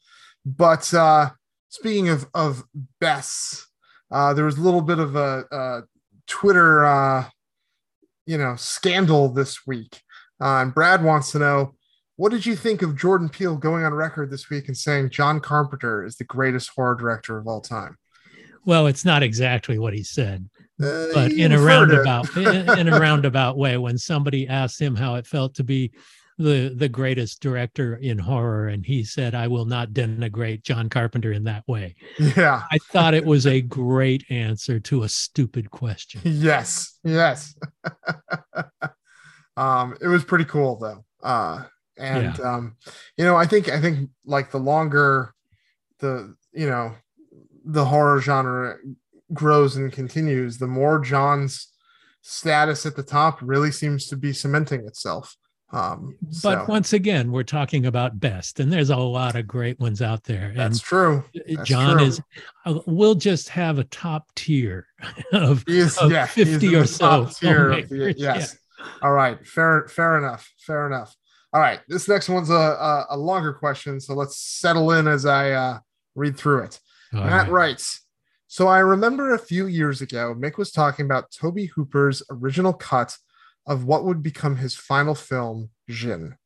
but 0.44 0.92
uh, 0.94 1.30
speaking 1.68 2.08
of 2.08 2.26
of 2.34 2.64
Bess, 3.00 3.66
uh, 4.10 4.34
there 4.34 4.44
was 4.44 4.58
a 4.58 4.62
little 4.62 4.82
bit 4.82 4.98
of 4.98 5.16
a, 5.16 5.44
a 5.50 5.82
Twitter, 6.26 6.84
uh, 6.84 7.24
you 8.28 8.36
know, 8.36 8.54
scandal 8.56 9.30
this 9.30 9.66
week. 9.66 10.02
Uh, 10.38 10.60
and 10.60 10.74
Brad 10.74 11.02
wants 11.02 11.32
to 11.32 11.38
know, 11.38 11.74
what 12.16 12.30
did 12.30 12.44
you 12.44 12.54
think 12.54 12.82
of 12.82 12.94
Jordan 12.94 13.30
Peele 13.30 13.56
going 13.56 13.84
on 13.84 13.94
record 13.94 14.30
this 14.30 14.50
week 14.50 14.68
and 14.68 14.76
saying 14.76 15.08
John 15.10 15.40
Carpenter 15.40 16.04
is 16.04 16.16
the 16.16 16.24
greatest 16.24 16.70
horror 16.76 16.94
director 16.94 17.38
of 17.38 17.46
all 17.46 17.62
time? 17.62 17.96
Well, 18.66 18.86
it's 18.86 19.04
not 19.04 19.22
exactly 19.22 19.78
what 19.78 19.94
he 19.94 20.02
said, 20.02 20.46
uh, 20.82 21.06
but 21.14 21.32
in 21.32 21.52
a 21.52 21.58
roundabout 21.58 22.36
in, 22.36 22.78
in 22.78 22.88
a 22.92 23.00
roundabout 23.00 23.56
way, 23.56 23.78
when 23.78 23.96
somebody 23.96 24.46
asked 24.46 24.78
him 24.78 24.94
how 24.94 25.14
it 25.14 25.26
felt 25.26 25.54
to 25.54 25.64
be 25.64 25.90
the 26.38 26.72
the 26.74 26.88
greatest 26.88 27.42
director 27.42 27.96
in 27.96 28.18
horror, 28.18 28.68
and 28.68 28.86
he 28.86 29.04
said, 29.04 29.34
"I 29.34 29.48
will 29.48 29.64
not 29.64 29.90
denigrate 29.90 30.62
John 30.62 30.88
Carpenter 30.88 31.32
in 31.32 31.44
that 31.44 31.66
way." 31.66 31.96
Yeah. 32.18 32.62
I 32.70 32.78
thought 32.92 33.14
it 33.14 33.24
was 33.24 33.46
a 33.46 33.60
great 33.60 34.24
answer 34.30 34.78
to 34.80 35.02
a 35.02 35.08
stupid 35.08 35.70
question. 35.70 36.20
Yes. 36.24 36.98
Yes. 37.02 37.54
um, 39.56 39.96
it 40.00 40.06
was 40.06 40.24
pretty 40.24 40.44
cool 40.44 40.78
though. 40.78 41.04
Uh, 41.22 41.64
and 41.96 42.38
um, 42.40 42.76
you 43.16 43.24
know, 43.24 43.36
I 43.36 43.46
think 43.46 43.68
I 43.68 43.80
think 43.80 44.10
like 44.24 44.50
the 44.50 44.58
longer 44.58 45.34
the 45.98 46.34
you 46.52 46.68
know 46.68 46.94
the 47.64 47.84
horror 47.84 48.20
genre 48.20 48.76
grows 49.32 49.76
and 49.76 49.92
continues, 49.92 50.58
the 50.58 50.66
more 50.66 51.00
John's 51.00 51.68
status 52.22 52.86
at 52.86 52.96
the 52.96 53.02
top 53.02 53.38
really 53.42 53.70
seems 53.70 54.06
to 54.06 54.16
be 54.16 54.32
cementing 54.32 54.86
itself. 54.86 55.36
Um, 55.70 56.16
But 56.22 56.34
so 56.34 56.64
once 56.66 56.92
again, 56.94 57.30
we're 57.30 57.42
talking 57.42 57.86
about 57.86 58.18
best, 58.18 58.58
and 58.58 58.72
there's 58.72 58.88
a 58.90 58.96
lot 58.96 59.36
of 59.36 59.46
great 59.46 59.78
ones 59.78 60.00
out 60.00 60.24
there. 60.24 60.52
that's 60.56 60.78
and 60.78 60.80
true. 60.80 61.24
That's 61.46 61.68
John 61.68 61.98
true. 61.98 62.06
is, 62.06 62.20
uh, 62.64 62.78
we'll 62.86 63.14
just 63.14 63.50
have 63.50 63.78
a 63.78 63.84
top 63.84 64.28
tier 64.34 64.86
of, 65.32 65.64
is, 65.68 65.98
of 65.98 66.10
yeah, 66.10 66.24
50 66.26 66.66
in 66.68 66.74
or 66.74 66.86
so. 66.86 67.26
tier 67.38 67.68
the- 67.68 67.82
filmmakers. 67.82 68.14
Yeah. 68.16 68.34
yes. 68.36 68.58
All 69.02 69.12
right. 69.12 69.44
Fair, 69.46 69.86
fair 69.88 70.16
enough. 70.18 70.50
Fair 70.58 70.86
enough. 70.86 71.14
All 71.52 71.60
right. 71.60 71.80
This 71.88 72.08
next 72.08 72.28
one's 72.28 72.50
a, 72.50 72.54
a, 72.54 73.06
a 73.10 73.16
longer 73.16 73.52
question. 73.52 74.00
So 74.00 74.14
let's 74.14 74.36
settle 74.38 74.92
in 74.92 75.06
as 75.08 75.26
I 75.26 75.50
uh, 75.50 75.78
read 76.14 76.36
through 76.36 76.62
it. 76.64 76.80
All 77.12 77.20
Matt 77.24 77.44
right. 77.46 77.50
writes 77.50 78.02
So 78.46 78.68
I 78.68 78.78
remember 78.78 79.34
a 79.34 79.38
few 79.38 79.66
years 79.66 80.00
ago, 80.00 80.34
Mick 80.38 80.56
was 80.58 80.70
talking 80.70 81.04
about 81.06 81.30
Tobe 81.30 81.66
Hooper's 81.74 82.22
original 82.30 82.72
cut 82.72 83.16
of 83.68 83.84
what 83.84 84.04
would 84.04 84.22
become 84.22 84.56
his 84.56 84.74
final 84.74 85.14
film, 85.14 85.70
Djinn, 85.88 86.36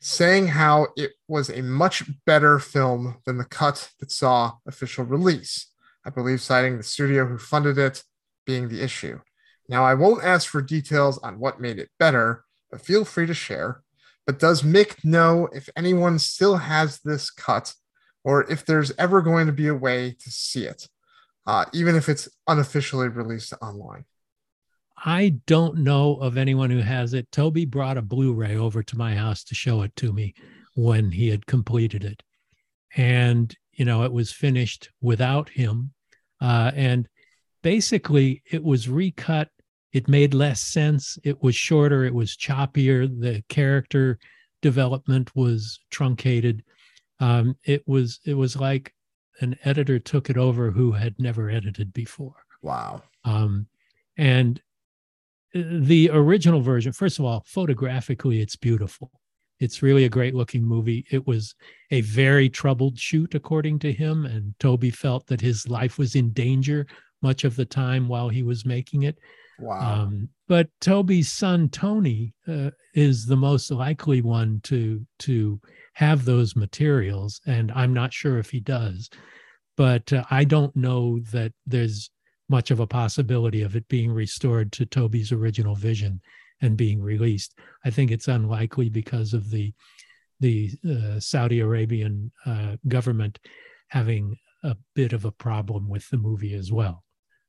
saying 0.00 0.48
how 0.48 0.88
it 0.96 1.12
was 1.28 1.48
a 1.48 1.62
much 1.62 2.02
better 2.26 2.58
film 2.58 3.18
than 3.24 3.38
the 3.38 3.44
cut 3.44 3.88
that 4.00 4.10
saw 4.10 4.54
official 4.66 5.04
release. 5.04 5.68
I 6.04 6.10
believe 6.10 6.40
citing 6.40 6.76
the 6.76 6.82
studio 6.82 7.24
who 7.24 7.38
funded 7.38 7.78
it 7.78 8.02
being 8.44 8.68
the 8.68 8.82
issue. 8.82 9.20
Now, 9.68 9.84
I 9.84 9.94
won't 9.94 10.24
ask 10.24 10.48
for 10.48 10.60
details 10.60 11.18
on 11.18 11.38
what 11.38 11.60
made 11.60 11.78
it 11.78 11.90
better, 11.98 12.44
but 12.70 12.80
feel 12.80 13.04
free 13.04 13.26
to 13.26 13.34
share. 13.34 13.82
But 14.26 14.40
does 14.40 14.62
Mick 14.62 15.04
know 15.04 15.48
if 15.52 15.68
anyone 15.76 16.18
still 16.18 16.56
has 16.56 16.98
this 17.00 17.30
cut 17.30 17.74
or 18.24 18.50
if 18.50 18.64
there's 18.64 18.92
ever 18.98 19.22
going 19.22 19.46
to 19.46 19.52
be 19.52 19.68
a 19.68 19.74
way 19.74 20.16
to 20.18 20.30
see 20.30 20.64
it, 20.64 20.88
uh, 21.46 21.64
even 21.72 21.94
if 21.94 22.08
it's 22.08 22.28
unofficially 22.48 23.08
released 23.08 23.52
online? 23.62 24.04
I 25.04 25.40
don't 25.46 25.78
know 25.78 26.16
of 26.16 26.36
anyone 26.36 26.70
who 26.70 26.80
has 26.80 27.12
it. 27.14 27.30
Tobe 27.30 27.70
brought 27.70 27.98
a 27.98 28.02
Blu-ray 28.02 28.56
over 28.56 28.82
to 28.82 28.96
my 28.96 29.14
house 29.14 29.44
to 29.44 29.54
show 29.54 29.82
it 29.82 29.94
to 29.96 30.12
me 30.12 30.34
when 30.74 31.10
he 31.10 31.28
had 31.28 31.46
completed 31.46 32.04
it, 32.04 32.22
and 32.96 33.54
you 33.72 33.84
know 33.84 34.04
it 34.04 34.12
was 34.12 34.32
finished 34.32 34.90
without 35.00 35.48
him, 35.50 35.92
uh, 36.40 36.72
and 36.74 37.08
basically 37.62 38.42
it 38.50 38.62
was 38.62 38.88
recut. 38.88 39.50
It 39.92 40.08
made 40.08 40.34
less 40.34 40.60
sense. 40.60 41.18
It 41.24 41.42
was 41.42 41.54
shorter. 41.54 42.04
It 42.04 42.14
was 42.14 42.36
choppier. 42.36 43.06
The 43.06 43.42
character 43.48 44.18
development 44.62 45.34
was 45.34 45.78
truncated. 45.90 46.62
Um, 47.20 47.56
it 47.64 47.82
was 47.86 48.20
it 48.24 48.34
was 48.34 48.56
like 48.56 48.92
an 49.40 49.58
editor 49.64 49.98
took 49.98 50.30
it 50.30 50.36
over 50.36 50.70
who 50.70 50.92
had 50.92 51.14
never 51.18 51.50
edited 51.50 51.92
before. 51.92 52.44
Wow. 52.62 53.02
Um, 53.24 53.66
and 54.16 54.60
the 55.54 56.10
original 56.12 56.60
version, 56.60 56.92
first 56.92 57.18
of 57.18 57.24
all, 57.24 57.44
photographically, 57.46 58.40
it's 58.40 58.56
beautiful. 58.56 59.10
It's 59.58 59.82
really 59.82 60.04
a 60.04 60.10
great 60.10 60.34
looking 60.34 60.62
movie. 60.62 61.06
It 61.10 61.26
was 61.26 61.54
a 61.90 62.02
very 62.02 62.48
troubled 62.48 62.98
shoot, 62.98 63.34
according 63.34 63.78
to 63.80 63.92
him. 63.92 64.26
And 64.26 64.54
Tobe 64.58 64.92
felt 64.92 65.26
that 65.28 65.40
his 65.40 65.68
life 65.68 65.98
was 65.98 66.14
in 66.14 66.32
danger 66.32 66.86
much 67.22 67.44
of 67.44 67.56
the 67.56 67.64
time 67.64 68.06
while 68.08 68.28
he 68.28 68.42
was 68.42 68.66
making 68.66 69.04
it. 69.04 69.18
Wow. 69.58 70.02
Um, 70.02 70.28
but 70.48 70.68
Tobe's 70.80 71.32
son 71.32 71.68
Tony 71.70 72.34
uh, 72.46 72.70
is 72.94 73.24
the 73.24 73.36
most 73.36 73.70
likely 73.70 74.20
one 74.20 74.60
to 74.64 75.04
to 75.20 75.60
have 75.94 76.24
those 76.24 76.54
materials, 76.54 77.40
and 77.46 77.72
I'm 77.72 77.94
not 77.94 78.12
sure 78.12 78.38
if 78.38 78.50
he 78.50 78.60
does. 78.60 79.08
But 79.76 80.12
uh, 80.12 80.24
I 80.30 80.44
don't 80.44 80.76
know 80.76 81.20
that 81.32 81.52
there's 81.66 82.10
much 82.48 82.70
of 82.70 82.80
a 82.80 82.86
possibility 82.86 83.62
of 83.62 83.76
it 83.76 83.88
being 83.88 84.12
restored 84.12 84.72
to 84.72 84.86
Tobe's 84.86 85.32
original 85.32 85.74
vision 85.74 86.20
and 86.62 86.76
being 86.76 87.02
released. 87.02 87.54
I 87.84 87.90
think 87.90 88.10
it's 88.10 88.28
unlikely 88.28 88.88
because 88.88 89.32
of 89.34 89.50
the 89.50 89.72
the 90.40 90.70
uh, 90.86 91.18
Saudi 91.18 91.60
Arabian 91.60 92.30
uh, 92.44 92.76
government 92.88 93.38
having 93.88 94.36
a 94.62 94.76
bit 94.94 95.14
of 95.14 95.24
a 95.24 95.32
problem 95.32 95.88
with 95.88 96.06
the 96.10 96.18
movie 96.18 96.54
as 96.54 96.70
well. 96.70 97.04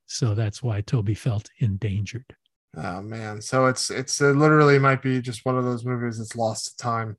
So 0.06 0.34
that's 0.34 0.64
why 0.64 0.82
Tobe 0.82 1.16
felt 1.18 1.50
endangered. 1.60 2.36
Oh 2.76 3.02
man. 3.02 3.42
So 3.42 3.66
it's 3.66 3.90
it's 3.90 4.22
it 4.22 4.36
literally 4.36 4.80
might 4.80 5.02
be 5.02 5.22
just 5.22 5.46
one 5.46 5.58
of 5.58 5.66
those 5.66 5.86
movies 5.86 6.18
that's 6.18 6.36
lost 6.36 6.66
to 6.78 6.84
time. 6.84 7.18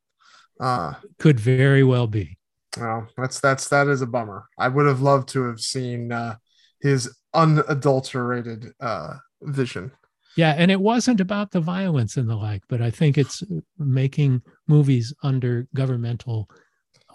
Uh 0.60 0.94
Could 1.18 1.38
very 1.40 1.82
well 1.82 2.06
be. 2.06 2.38
well, 2.78 3.08
that's 3.16 3.40
that's 3.40 3.68
that 3.68 3.88
is 3.88 4.02
a 4.02 4.06
bummer. 4.06 4.46
I 4.58 4.68
would 4.68 4.86
have 4.86 5.00
loved 5.02 5.28
to 5.30 5.44
have 5.48 5.60
seen 5.60 6.12
uh 6.12 6.36
his 6.80 7.14
unadulterated 7.34 8.72
uh 8.80 9.14
vision. 9.42 9.92
Yeah, 10.36 10.54
and 10.56 10.70
it 10.70 10.80
wasn't 10.80 11.20
about 11.20 11.50
the 11.50 11.60
violence 11.60 12.16
and 12.16 12.28
the 12.28 12.36
like, 12.36 12.62
but 12.68 12.80
I 12.80 12.90
think 12.90 13.18
it's 13.18 13.42
making 13.78 14.42
movies 14.68 15.12
under 15.22 15.66
governmental 15.74 16.48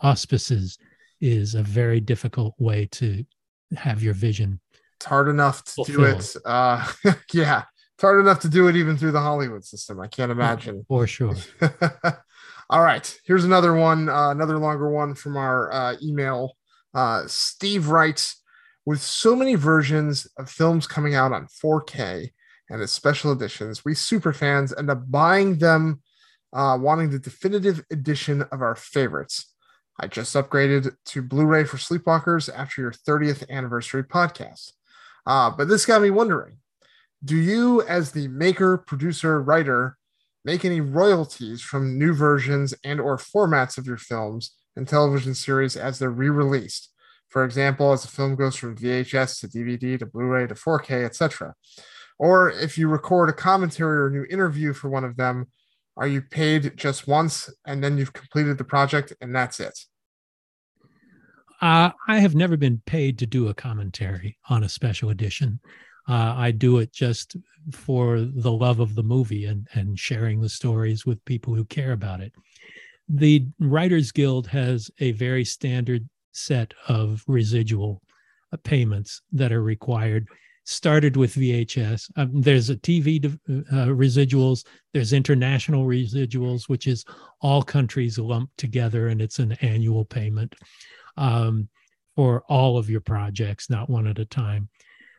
auspices 0.01 0.77
is 1.21 1.55
a 1.55 1.63
very 1.63 2.01
difficult 2.01 2.53
way 2.57 2.87
to 2.91 3.23
have 3.77 4.03
your 4.03 4.13
vision. 4.13 4.59
It's 4.99 5.05
hard 5.05 5.29
enough 5.29 5.63
to 5.65 5.83
do 5.85 6.03
it. 6.03 6.35
Uh 6.45 6.85
yeah. 7.33 7.63
It's 7.95 8.01
hard 8.01 8.19
enough 8.19 8.39
to 8.41 8.49
do 8.49 8.67
it 8.67 8.75
even 8.75 8.97
through 8.97 9.11
the 9.11 9.21
Hollywood 9.21 9.63
system. 9.63 9.99
I 9.99 10.07
can't 10.07 10.31
imagine. 10.31 10.83
For 10.87 11.05
sure. 11.07 11.35
All 12.69 12.81
right, 12.81 13.19
here's 13.25 13.43
another 13.43 13.75
one, 13.75 14.09
uh, 14.09 14.31
another 14.31 14.57
longer 14.57 14.89
one 14.89 15.13
from 15.13 15.37
our 15.37 15.71
uh, 15.71 15.95
email. 16.01 16.57
Uh, 16.93 17.23
Steve 17.27 17.89
writes, 17.89 18.41
with 18.85 19.01
so 19.01 19.35
many 19.35 19.55
versions 19.55 20.27
of 20.37 20.49
films 20.49 20.87
coming 20.87 21.15
out 21.15 21.31
on 21.31 21.47
4K 21.47 22.31
and 22.69 22.81
as 22.81 22.91
special 22.91 23.31
editions, 23.31 23.85
we 23.85 23.93
super 23.93 24.33
fans 24.33 24.73
end 24.77 24.89
up 24.89 25.09
buying 25.09 25.57
them, 25.57 26.01
uh, 26.53 26.77
wanting 26.79 27.09
the 27.09 27.19
definitive 27.19 27.83
edition 27.91 28.43
of 28.51 28.61
our 28.61 28.75
favorites. 28.75 29.53
I 29.99 30.07
just 30.07 30.35
upgraded 30.35 30.95
to 31.05 31.21
Blu-ray 31.21 31.65
for 31.65 31.77
Sleepwalkers 31.77 32.49
after 32.53 32.81
your 32.81 32.91
30th 32.91 33.47
anniversary 33.49 34.03
podcast. 34.03 34.71
Uh, 35.25 35.51
but 35.51 35.67
this 35.67 35.85
got 35.85 36.01
me 36.01 36.09
wondering: 36.09 36.57
Do 37.23 37.37
you, 37.37 37.83
as 37.83 38.11
the 38.11 38.27
maker, 38.29 38.77
producer, 38.77 39.41
writer, 39.41 39.97
make 40.43 40.65
any 40.65 40.81
royalties 40.81 41.61
from 41.61 41.97
new 41.97 42.13
versions 42.13 42.73
and 42.83 42.99
or 42.99 43.17
formats 43.17 43.77
of 43.77 43.85
your 43.85 43.97
films 43.97 44.55
and 44.75 44.87
television 44.87 45.35
series 45.35 45.77
as 45.77 45.99
they're 45.99 46.09
re-released 46.09 46.92
for 47.33 47.43
example 47.43 47.91
as 47.91 48.05
a 48.05 48.07
film 48.07 48.35
goes 48.35 48.55
from 48.55 48.77
vhs 48.77 49.39
to 49.39 49.47
dvd 49.47 49.99
to 49.99 50.05
blu-ray 50.05 50.45
to 50.47 50.53
4k 50.53 51.03
etc 51.03 51.53
or 52.19 52.51
if 52.51 52.77
you 52.77 52.87
record 52.87 53.27
a 53.29 53.33
commentary 53.33 53.97
or 53.97 54.07
a 54.07 54.11
new 54.11 54.25
interview 54.29 54.71
for 54.71 54.89
one 54.89 55.03
of 55.03 55.17
them 55.17 55.47
are 55.97 56.07
you 56.07 56.21
paid 56.21 56.77
just 56.77 57.07
once 57.07 57.49
and 57.65 57.83
then 57.83 57.97
you've 57.97 58.13
completed 58.13 58.57
the 58.57 58.63
project 58.63 59.13
and 59.19 59.35
that's 59.35 59.59
it 59.59 59.77
Uh, 61.61 61.91
I 62.09 62.19
have 62.19 62.35
never 62.35 62.57
been 62.57 62.81
paid 62.85 63.17
to 63.19 63.25
do 63.25 63.47
a 63.47 63.53
commentary 63.53 64.37
on 64.49 64.63
a 64.63 64.69
special 64.69 65.11
edition. 65.11 65.59
Uh, 66.09 66.33
I 66.47 66.51
do 66.51 66.79
it 66.79 66.91
just 66.91 67.37
for 67.71 68.19
the 68.19 68.51
love 68.51 68.81
of 68.81 68.95
the 68.95 69.03
movie 69.15 69.45
and, 69.45 69.67
and 69.73 69.97
sharing 69.97 70.41
the 70.41 70.49
stories 70.49 71.05
with 71.05 71.23
people 71.23 71.55
who 71.55 71.63
care 71.63 71.93
about 71.93 72.19
it. 72.19 72.33
The 73.07 73.47
Writers 73.59 74.11
Guild 74.11 74.47
has 74.47 74.91
a 74.99 75.13
very 75.13 75.45
standard 75.45 76.03
set 76.33 76.73
of 76.87 77.23
residual 77.27 78.01
uh, 78.51 78.57
payments 78.63 79.21
that 79.31 79.51
are 79.51 79.63
required. 79.63 80.27
Started 80.65 81.17
with 81.17 81.35
VHS. 81.35 82.09
Um, 82.15 82.41
there's 82.41 82.69
a 82.69 82.77
TV 82.77 83.25
uh, 83.25 83.87
residuals. 83.87 84.65
There's 84.93 85.11
international 85.11 85.85
residuals, 85.85 86.69
which 86.69 86.87
is 86.87 87.03
all 87.41 87.63
countries 87.63 88.17
lumped 88.17 88.57
together, 88.57 89.09
and 89.09 89.21
it's 89.21 89.39
an 89.39 89.51
annual 89.61 90.05
payment 90.05 90.55
um, 91.17 91.67
for 92.15 92.43
all 92.47 92.77
of 92.77 92.89
your 92.89 93.01
projects, 93.01 93.69
not 93.69 93.89
one 93.89 94.07
at 94.07 94.19
a 94.19 94.25
time. 94.25 94.69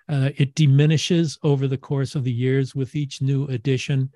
Uh, 0.09 0.31
it 0.37 0.55
diminishes 0.55 1.39
over 1.43 1.67
the 1.67 1.79
course 1.79 2.15
of 2.15 2.25
the 2.25 2.33
years 2.33 2.75
with 2.75 2.95
each 2.95 3.23
new 3.23 3.45
edition. 3.47 4.11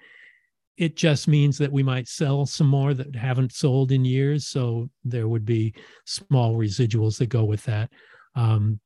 It 0.79 0.97
just 0.97 1.29
means 1.29 1.59
that 1.59 1.73
we 1.73 1.83
might 1.83 2.09
sell 2.09 2.47
some 2.47 2.69
more 2.69 2.95
that 2.95 3.14
haven't 3.17 3.53
sold 3.53 3.93
in 3.93 4.05
years. 4.05 4.47
So 4.47 4.88
there 5.05 5.29
would 5.29 5.45
be 5.45 5.75
small 6.07 6.55
residuals 6.55 7.19
that 7.19 7.29
go 7.29 7.45
with 7.45 7.64
that. 7.64 7.91
Um, 8.35 8.81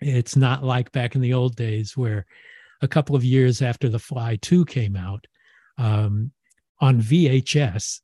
it's 0.00 0.36
not 0.36 0.62
like 0.62 0.92
back 0.92 1.14
in 1.14 1.20
the 1.20 1.34
old 1.34 1.56
days 1.56 1.96
where 1.96 2.26
a 2.82 2.88
couple 2.88 3.16
of 3.16 3.24
years 3.24 3.62
after 3.62 3.88
The 3.88 3.98
Fly 3.98 4.36
2 4.36 4.64
came 4.66 4.96
out 4.96 5.26
um, 5.78 6.32
on 6.80 7.00
VHS, 7.00 8.00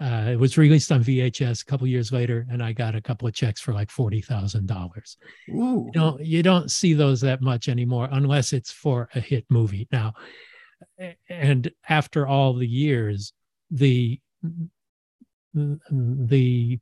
uh, 0.00 0.28
it 0.30 0.38
was 0.38 0.58
released 0.58 0.92
on 0.92 1.02
VHS 1.02 1.62
a 1.62 1.64
couple 1.64 1.86
years 1.86 2.12
later, 2.12 2.46
and 2.50 2.62
I 2.62 2.72
got 2.72 2.94
a 2.94 3.00
couple 3.00 3.26
of 3.26 3.34
checks 3.34 3.60
for 3.60 3.72
like 3.72 3.90
forty 3.90 4.20
thousand 4.20 4.66
dollars. 4.66 5.16
You 5.86 5.90
don't 5.92 6.20
you 6.20 6.42
don't 6.42 6.70
see 6.70 6.92
those 6.92 7.22
that 7.22 7.40
much 7.40 7.68
anymore 7.68 8.08
unless 8.12 8.52
it's 8.52 8.70
for 8.70 9.08
a 9.14 9.20
hit 9.20 9.46
movie. 9.48 9.88
Now, 9.90 10.12
and 11.28 11.70
after 11.88 12.26
all 12.26 12.54
the 12.54 12.66
years, 12.66 13.32
the 13.70 14.20
the 15.54 16.78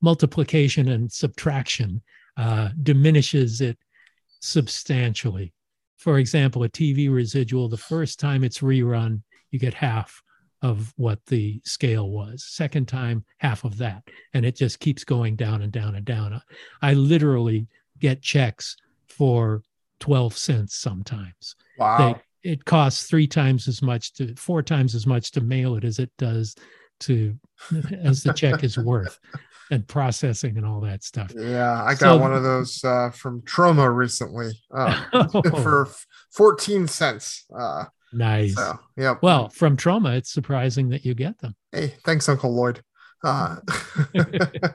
multiplication 0.00 0.88
and 0.88 1.10
subtraction 1.10 2.02
uh, 2.36 2.70
diminishes 2.82 3.60
it 3.60 3.78
substantially. 4.40 5.52
For 5.96 6.18
example, 6.18 6.64
a 6.64 6.68
TV 6.68 7.12
residual, 7.12 7.68
the 7.68 7.76
first 7.76 8.20
time 8.20 8.44
it's 8.44 8.58
rerun, 8.58 9.22
you 9.50 9.58
get 9.58 9.74
half 9.74 10.22
of 10.62 10.92
what 10.96 11.24
the 11.26 11.60
scale 11.64 12.10
was. 12.10 12.44
Second 12.46 12.88
time, 12.88 13.24
half 13.38 13.64
of 13.64 13.78
that. 13.78 14.02
And 14.32 14.44
it 14.44 14.56
just 14.56 14.80
keeps 14.80 15.04
going 15.04 15.36
down 15.36 15.62
and 15.62 15.72
down 15.72 15.94
and 15.94 16.04
down. 16.04 16.40
I 16.82 16.94
literally 16.94 17.66
get 17.98 18.22
checks 18.22 18.76
for 19.08 19.62
12 20.00 20.36
cents 20.36 20.74
sometimes. 20.74 21.54
Wow. 21.78 22.20
It 22.44 22.64
costs 22.64 23.04
three 23.08 23.26
times 23.26 23.66
as 23.68 23.82
much 23.82 24.12
to 24.14 24.34
four 24.36 24.62
times 24.62 24.94
as 24.94 25.06
much 25.06 25.32
to 25.32 25.40
mail 25.40 25.74
it 25.76 25.84
as 25.84 25.98
it 25.98 26.10
does 26.18 26.54
to 27.00 27.34
as 28.04 28.22
the 28.22 28.32
check 28.32 28.62
is 28.62 28.76
worth 28.78 29.18
and 29.70 29.88
processing 29.88 30.56
and 30.58 30.66
all 30.66 30.80
that 30.82 31.02
stuff. 31.02 31.32
Yeah, 31.34 31.82
I 31.82 31.92
got 31.92 31.98
So- 32.00 32.16
one 32.18 32.34
of 32.34 32.42
those 32.42 32.84
uh, 32.84 33.10
from 33.10 33.40
Troma 33.42 33.92
recently 33.94 34.52
uh, 34.72 35.04
Oh, 35.14 35.42
for 35.62 35.88
14 36.34 36.86
cents. 36.86 37.46
Uh, 37.56 37.84
nice. 38.12 38.54
so, 38.54 38.78
yeah. 38.96 39.14
Well, 39.22 39.48
from 39.48 39.76
Troma, 39.78 40.16
it's 40.16 40.30
surprising 40.32 40.90
that 40.90 41.04
you 41.04 41.14
get 41.14 41.38
them. 41.40 41.56
hey, 41.72 41.94
thanks, 42.04 42.28
Uncle 42.28 42.54
Lloyd. 42.54 42.82
Uh, 43.24 43.56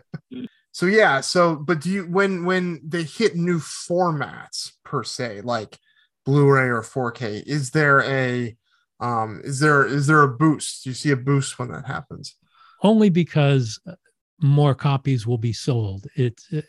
so 0.72 0.86
yeah, 0.86 1.22
so 1.22 1.56
but 1.56 1.82
do 1.82 1.90
you 1.90 2.04
when 2.06 2.46
when 2.46 2.82
they 2.84 3.04
hit 3.04 3.36
new 3.36 3.60
formats 3.60 4.72
per 4.84 5.04
se, 5.04 5.42
like 5.42 5.78
Blu-ray 6.26 6.68
or 6.68 6.82
4K, 6.82 7.44
is 7.46 7.72
there 7.72 8.02
a 8.04 8.56
um 9.00 9.42
is 9.44 9.60
there 9.60 9.86
is 9.86 10.08
there 10.08 10.24
a 10.24 10.28
boost? 10.28 10.84
Do 10.84 10.90
you 10.90 10.94
see 10.94 11.12
a 11.12 11.18
boost 11.18 11.58
when 11.58 11.72
that 11.72 11.86
happens? 11.86 12.36
Only 12.84 13.10
because 13.10 13.80
uh, 13.88 13.94
more 14.42 14.76
copies 14.76 15.26
will 15.26 15.38
be 15.38 15.54
sold. 15.54 16.06
It 16.16 16.42
uh, 16.56 16.62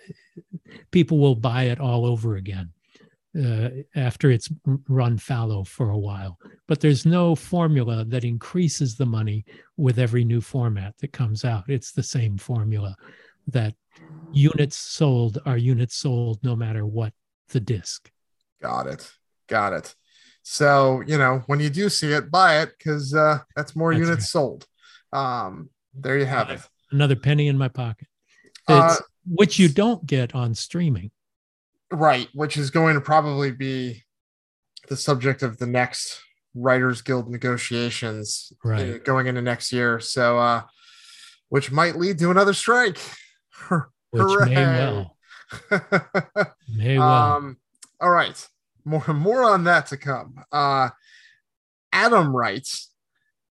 people 0.90 1.18
will 1.18 1.34
buy 1.34 1.64
it 1.64 1.80
all 1.80 2.06
over 2.06 2.36
again 2.36 2.72
uh, 3.38 3.68
after 3.94 4.30
it's 4.30 4.48
run 4.88 5.18
fallow 5.18 5.64
for 5.64 5.90
a 5.90 5.98
while. 5.98 6.38
But 6.66 6.80
there's 6.80 7.06
no 7.06 7.34
formula 7.34 8.04
that 8.06 8.24
increases 8.24 8.96
the 8.96 9.06
money 9.06 9.44
with 9.76 9.98
every 9.98 10.24
new 10.24 10.40
format 10.40 10.94
that 10.98 11.12
comes 11.12 11.44
out. 11.44 11.64
It's 11.68 11.92
the 11.92 12.02
same 12.02 12.38
formula 12.38 12.96
that 13.48 13.74
units 14.32 14.76
sold 14.76 15.38
are 15.46 15.56
units 15.56 15.96
sold 15.96 16.38
no 16.42 16.56
matter 16.56 16.86
what 16.86 17.12
the 17.50 17.60
disc. 17.60 18.10
Got 18.62 18.86
it. 18.86 19.10
Got 19.50 19.72
it. 19.74 19.94
So, 20.42 21.02
you 21.06 21.18
know, 21.18 21.42
when 21.46 21.60
you 21.60 21.68
do 21.68 21.88
see 21.90 22.12
it, 22.12 22.30
buy 22.30 22.62
it 22.62 22.70
because 22.78 23.12
uh, 23.14 23.40
that's 23.54 23.76
more 23.76 23.92
That's 23.92 24.00
units 24.06 24.22
right. 24.22 24.28
sold. 24.28 24.66
Um, 25.12 25.68
there 25.92 26.16
you 26.18 26.24
have 26.24 26.48
it. 26.50 26.60
Another 26.92 27.16
penny 27.16 27.48
in 27.48 27.58
my 27.58 27.68
pocket, 27.68 28.08
Uh, 28.66 28.96
which 29.26 29.58
you 29.58 29.68
don't 29.68 30.06
get 30.06 30.34
on 30.34 30.54
streaming. 30.54 31.10
right, 31.92 32.28
which 32.32 32.56
is 32.56 32.70
going 32.70 32.94
to 32.94 33.00
probably 33.00 33.50
be 33.50 34.04
the 34.88 34.96
subject 34.96 35.42
of 35.42 35.58
the 35.58 35.66
next 35.66 36.22
Writers 36.54 37.02
Guild 37.02 37.28
negotiations 37.30 38.52
uh, 38.64 38.68
Right. 38.68 39.04
going 39.04 39.26
into 39.26 39.42
next 39.42 39.72
year. 39.72 40.00
So, 40.00 40.38
uh, 40.38 40.62
which 41.48 41.70
might 41.70 41.96
lead 41.96 42.18
to 42.20 42.30
another 42.30 42.54
strike. 42.54 42.98
Which 44.12 44.26
may 44.48 44.64
well, 44.64 45.16
may 46.68 46.98
well. 46.98 47.36
Um, 47.36 47.56
all 48.00 48.10
right. 48.10 48.48
More 48.84 49.14
more 49.14 49.44
on 49.44 49.64
that 49.64 49.86
to 49.88 49.96
come. 49.96 50.44
Uh 50.50 50.90
Adam 51.92 52.34
writes, 52.34 52.92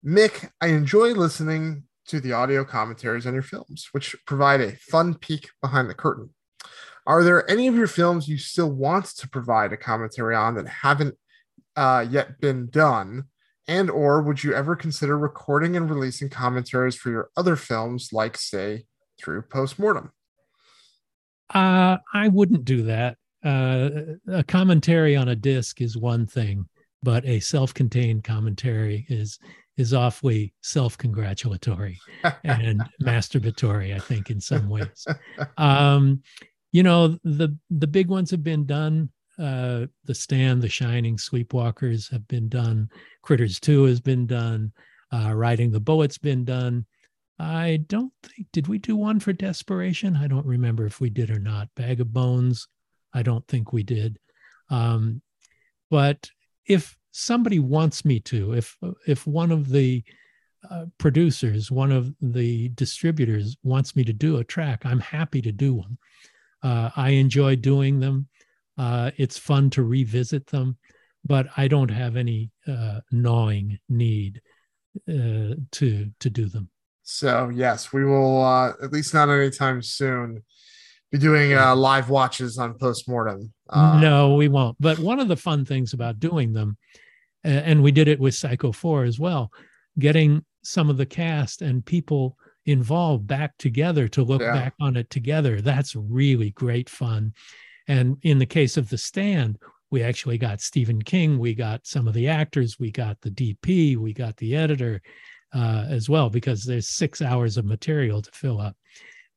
Mick, 0.04 0.50
I 0.60 0.68
enjoy 0.68 1.12
listening 1.12 1.84
to 2.06 2.20
the 2.20 2.32
audio 2.32 2.64
commentaries 2.64 3.26
on 3.26 3.34
your 3.34 3.42
films, 3.42 3.88
which 3.92 4.16
provide 4.26 4.60
a 4.60 4.76
fun 4.76 5.14
peek 5.14 5.50
behind 5.60 5.90
the 5.90 5.94
curtain. 5.94 6.30
Are 7.06 7.22
there 7.22 7.48
any 7.50 7.66
of 7.68 7.74
your 7.74 7.86
films 7.86 8.28
you 8.28 8.38
still 8.38 8.70
want 8.70 9.06
to 9.06 9.28
provide 9.28 9.72
a 9.72 9.76
commentary 9.76 10.34
on 10.34 10.54
that 10.54 10.68
haven't 10.68 11.16
uh, 11.76 12.06
yet 12.08 12.40
been 12.40 12.68
done? 12.70 13.24
And 13.66 13.90
or 13.90 14.22
would 14.22 14.42
you 14.42 14.54
ever 14.54 14.74
consider 14.74 15.18
recording 15.18 15.76
and 15.76 15.90
releasing 15.90 16.30
commentaries 16.30 16.96
for 16.96 17.10
your 17.10 17.30
other 17.36 17.56
films, 17.56 18.10
like 18.12 18.38
say 18.38 18.84
through 19.20 19.42
postmortem? 19.42 20.12
Uh, 21.52 21.98
I 22.14 22.28
wouldn't 22.28 22.64
do 22.64 22.84
that. 22.84 23.17
Uh, 23.44 23.90
a 24.28 24.42
commentary 24.42 25.16
on 25.16 25.28
a 25.28 25.36
disc 25.36 25.80
is 25.80 25.96
one 25.96 26.26
thing, 26.26 26.66
but 27.02 27.24
a 27.24 27.40
self-contained 27.40 28.24
commentary 28.24 29.06
is 29.08 29.38
is 29.76 29.94
awfully 29.94 30.52
self-congratulatory 30.60 31.96
and 32.44 32.82
masturbatory. 33.00 33.94
I 33.94 34.00
think 34.00 34.30
in 34.30 34.40
some 34.40 34.68
ways. 34.68 35.06
Um, 35.56 36.22
you 36.72 36.82
know 36.82 37.18
the 37.24 37.56
the 37.70 37.86
big 37.86 38.08
ones 38.08 38.30
have 38.30 38.42
been 38.42 38.66
done. 38.66 39.10
Uh, 39.38 39.86
the 40.04 40.14
Stand, 40.14 40.62
The 40.62 40.68
Shining, 40.68 41.16
Sleepwalkers 41.16 42.10
have 42.10 42.26
been 42.26 42.48
done. 42.48 42.90
Critters 43.22 43.60
Two 43.60 43.84
has 43.84 44.00
been 44.00 44.26
done. 44.26 44.72
Uh, 45.12 45.32
Riding 45.32 45.70
the 45.70 45.80
Bullet's 45.80 46.18
been 46.18 46.44
done. 46.44 46.86
I 47.38 47.84
don't 47.86 48.12
think 48.24 48.48
did 48.52 48.66
we 48.66 48.78
do 48.78 48.96
one 48.96 49.20
for 49.20 49.32
Desperation? 49.32 50.16
I 50.16 50.26
don't 50.26 50.46
remember 50.46 50.86
if 50.86 51.00
we 51.00 51.08
did 51.08 51.30
or 51.30 51.38
not. 51.38 51.68
Bag 51.76 52.00
of 52.00 52.12
Bones, 52.12 52.66
I 53.14 53.22
don't 53.22 53.46
think 53.48 53.72
we 53.72 53.82
did. 53.82 54.18
Um, 54.70 55.22
but 55.90 56.30
if 56.66 56.96
somebody 57.10 57.58
wants 57.58 58.04
me 58.04 58.20
to, 58.20 58.52
if 58.52 58.76
if 59.06 59.26
one 59.26 59.50
of 59.50 59.68
the 59.68 60.04
uh, 60.70 60.86
producers, 60.98 61.70
one 61.70 61.92
of 61.92 62.12
the 62.20 62.68
distributors 62.70 63.56
wants 63.62 63.96
me 63.96 64.04
to 64.04 64.12
do 64.12 64.36
a 64.36 64.44
track, 64.44 64.84
I'm 64.84 65.00
happy 65.00 65.40
to 65.42 65.52
do 65.52 65.74
one. 65.74 65.98
Uh, 66.62 66.90
I 66.96 67.10
enjoy 67.10 67.56
doing 67.56 68.00
them. 68.00 68.28
Uh, 68.76 69.10
it's 69.16 69.38
fun 69.38 69.70
to 69.70 69.82
revisit 69.82 70.46
them, 70.48 70.76
but 71.24 71.46
I 71.56 71.68
don't 71.68 71.90
have 71.90 72.16
any 72.16 72.50
uh, 72.66 73.00
gnawing 73.10 73.78
need 73.88 74.40
uh, 75.08 75.54
to 75.72 76.10
to 76.20 76.30
do 76.30 76.46
them. 76.46 76.70
So 77.02 77.48
yes, 77.48 77.92
we 77.92 78.04
will 78.04 78.42
uh, 78.44 78.72
at 78.82 78.92
least 78.92 79.14
not 79.14 79.30
anytime 79.30 79.80
soon 79.82 80.42
be 81.10 81.18
doing 81.18 81.54
uh, 81.54 81.74
live 81.74 82.10
watches 82.10 82.58
on 82.58 82.74
postmortem. 82.74 83.52
Uh, 83.70 83.98
no, 84.00 84.34
we 84.34 84.48
won't. 84.48 84.76
But 84.80 84.98
one 84.98 85.20
of 85.20 85.28
the 85.28 85.36
fun 85.36 85.64
things 85.64 85.92
about 85.92 86.20
doing 86.20 86.52
them, 86.52 86.76
and 87.44 87.82
we 87.82 87.92
did 87.92 88.08
it 88.08 88.20
with 88.20 88.34
Psycho 88.34 88.72
4 88.72 89.04
as 89.04 89.18
well, 89.18 89.50
getting 89.98 90.44
some 90.62 90.90
of 90.90 90.96
the 90.96 91.06
cast 91.06 91.62
and 91.62 91.84
people 91.84 92.36
involved 92.66 93.26
back 93.26 93.56
together 93.58 94.08
to 94.08 94.22
look 94.22 94.42
Yeah. 94.42 94.52
back 94.52 94.74
on 94.80 94.96
it 94.96 95.08
together. 95.08 95.60
That's 95.62 95.96
really 95.96 96.50
great 96.50 96.90
fun. 96.90 97.32
And 97.86 98.18
in 98.22 98.38
the 98.38 98.46
case 98.46 98.76
of 98.76 98.90
The 98.90 98.98
Stand, 98.98 99.58
we 99.90 100.02
actually 100.02 100.36
got 100.36 100.60
Stephen 100.60 101.00
King, 101.00 101.38
we 101.38 101.54
got 101.54 101.86
some 101.86 102.06
of 102.06 102.12
the 102.12 102.28
actors, 102.28 102.78
we 102.78 102.90
got 102.90 103.18
the 103.22 103.30
DP, 103.30 103.96
we 103.96 104.12
got 104.12 104.36
the 104.36 104.54
editor 104.54 105.00
uh, 105.54 105.86
as 105.88 106.10
well, 106.10 106.28
because 106.28 106.64
there's 106.64 106.88
six 106.88 107.22
hours 107.22 107.56
of 107.56 107.64
material 107.64 108.20
to 108.20 108.30
fill 108.32 108.60
up. 108.60 108.76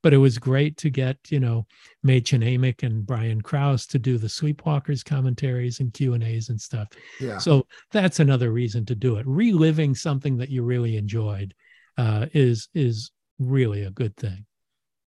But 0.04 0.14
it 0.14 0.18
was 0.18 0.38
great 0.38 0.78
to 0.78 0.90
get, 0.90 1.18
you 1.30 1.40
know, 1.40 1.68
Mädchen 2.06 2.44
Amick 2.44 2.84
and 2.84 3.06
Brian 3.06 3.42
Krause 3.42 3.86
to 3.88 4.00
do 4.00 4.18
the 4.18 4.28
Sleepwalkers 4.28 5.06
commentaries 5.06 5.80
and 5.80 5.94
Q 5.94 6.14
and 6.14 6.24
A's 6.24 6.50
and 6.50 6.60
stuff. 6.60 6.88
yeah. 7.20 7.38
So 7.38 7.68
that's 7.92 8.20
another 8.20 8.52
reason 8.52 8.86
to 8.88 8.96
do 8.96 9.18
it. 9.18 9.28
Reliving 9.28 9.94
something 9.96 10.38
that 10.38 10.50
you 10.50 10.64
really 10.64 10.98
enjoyed 10.98 11.54
uh, 11.98 12.26
is 12.34 12.70
is 12.74 13.12
really 13.40 13.84
a 13.84 13.92
good 13.92 14.16
thing. 14.18 14.46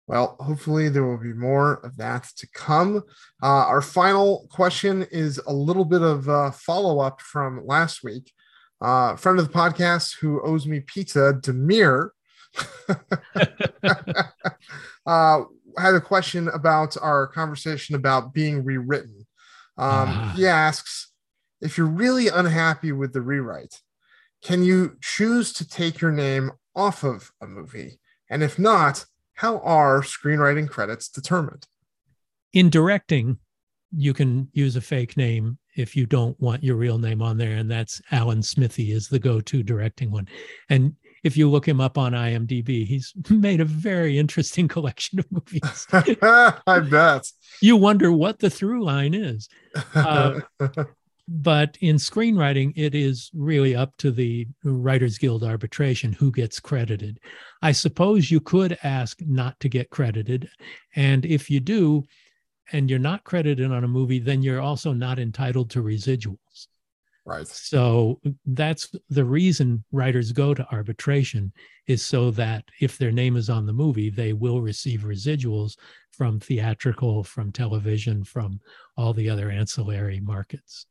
Well, 0.07 0.37
hopefully 0.41 0.89
there 0.89 1.05
will 1.05 1.19
be 1.19 1.35
more 1.35 1.85
of 1.85 1.99
that 1.99 2.25
to 2.39 2.49
come. 2.55 3.03
Uh, 3.43 3.67
our 3.67 3.83
final 3.83 4.49
question 4.51 5.07
is 5.11 5.39
a 5.47 5.53
little 5.53 5.85
bit 5.85 6.01
of 6.01 6.27
uh, 6.31 6.51
follow 6.51 7.01
up 7.01 7.21
from 7.21 7.67
last 7.67 8.03
week. 8.03 8.33
Uh, 8.81 9.17
friend 9.17 9.39
of 9.39 9.47
the 9.47 9.53
podcast 9.53 10.17
who 10.19 10.41
owes 10.43 10.67
me 10.67 10.81
pizza, 10.81 11.35
Demir, 11.43 12.09
uh, 15.09 15.45
had 15.79 15.95
a 15.95 16.01
question 16.01 16.49
about 16.49 16.97
our 17.01 17.27
conversation 17.27 17.95
about 17.95 18.33
being 18.35 18.65
rewritten. 18.65 19.27
Um, 19.77 20.09
Ah. 20.09 20.33
He 20.37 20.47
asks 20.47 21.13
if 21.61 21.77
you're 21.77 21.87
really 22.05 22.29
unhappy 22.29 22.93
with 22.93 23.13
the 23.13 23.21
rewrite, 23.21 23.81
can 24.43 24.63
you 24.63 24.97
choose 25.01 25.53
to 25.55 25.67
take 25.67 26.01
your 26.01 26.13
name 26.13 26.53
off 26.77 27.03
of 27.03 27.33
a 27.41 27.47
movie? 27.47 27.99
And 28.31 28.43
if 28.43 28.59
not, 28.59 29.07
how 29.35 29.59
are 29.61 30.03
screenwriting 30.03 30.69
credits 30.69 31.09
determined? 31.09 31.67
In 32.53 32.71
directing, 32.71 33.39
you 33.97 34.13
can 34.15 34.49
use 34.53 34.77
a 34.77 34.81
fake 34.81 35.17
name 35.17 35.59
if 35.77 35.97
you 35.97 36.07
don't 36.07 36.39
want 36.41 36.63
your 36.63 36.77
real 36.77 36.99
name 36.99 37.23
on 37.23 37.39
there, 37.39 37.57
and 37.57 37.71
that's 37.71 38.03
Alan 38.11 38.43
Smithee 38.43 38.93
is 38.93 39.09
the 39.09 39.19
go-to 39.19 39.63
directing 39.63 40.11
one. 40.11 40.29
And 40.69 40.95
if 41.25 41.37
you 41.37 41.51
look 41.51 41.67
him 41.67 41.81
up 41.81 41.99
on 41.99 42.13
IMDb, 42.13 42.87
he's 42.87 43.13
made 43.31 43.61
a 43.61 43.65
very 43.65 44.19
interesting 44.19 44.69
collection 44.69 45.19
of 45.19 45.27
movies. 45.31 45.87
I 45.93 46.81
bet. 46.81 47.31
You 47.61 47.77
wonder 47.77 48.13
what 48.13 48.39
the 48.39 48.51
through 48.51 48.85
line 48.85 49.15
is. 49.15 49.49
Uh, 49.95 50.41
but 51.29 51.77
in 51.81 51.97
screenwriting, 51.97 52.73
it 52.77 52.95
is 52.95 53.31
really 53.35 53.75
up 53.75 53.97
to 53.99 54.11
the 54.11 54.47
Writers 54.65 55.19
Guild 55.19 55.45
arbitration 55.45 56.13
who 56.13 56.31
gets 56.31 56.61
credited. 56.61 57.19
I 57.63 57.73
suppose 57.73 58.31
you 58.31 58.41
could 58.41 58.79
ask 58.83 59.21
not 59.21 59.59
to 59.61 59.69
get 59.69 59.91
credited. 59.91 60.49
And 60.95 61.25
if 61.25 61.51
you 61.51 61.61
do, 61.61 62.05
and 62.73 62.91
you're 62.91 62.99
not 62.99 63.25
credited 63.25 63.73
on 63.73 63.85
a 63.85 63.89
movie, 63.89 64.19
then 64.19 64.43
you're 64.43 64.61
also 64.61 64.93
not 64.93 65.19
entitled 65.19 65.71
to 65.71 65.83
residuals. 65.83 66.69
Right. 67.29 67.47
So 67.47 68.21
that's 68.47 68.91
the 69.11 69.25
reason 69.25 69.85
writers 69.93 70.33
go 70.33 70.55
to 70.55 70.67
arbitration 70.73 71.53
is 71.87 72.03
so 72.03 72.31
that 72.31 72.65
if 72.81 72.97
their 72.97 73.13
name 73.13 73.37
is 73.37 73.51
on 73.51 73.67
the 73.67 73.73
movie, 73.75 74.09
they 74.09 74.33
will 74.33 74.63
receive 74.63 75.01
residuals 75.03 75.77
from 76.11 76.41
theatrical, 76.41 77.23
from 77.23 77.53
television, 77.53 78.25
from 78.25 78.61
all 78.97 79.13
the 79.13 79.29
other 79.29 79.51
ancillary 79.51 80.21
markets. 80.21 80.87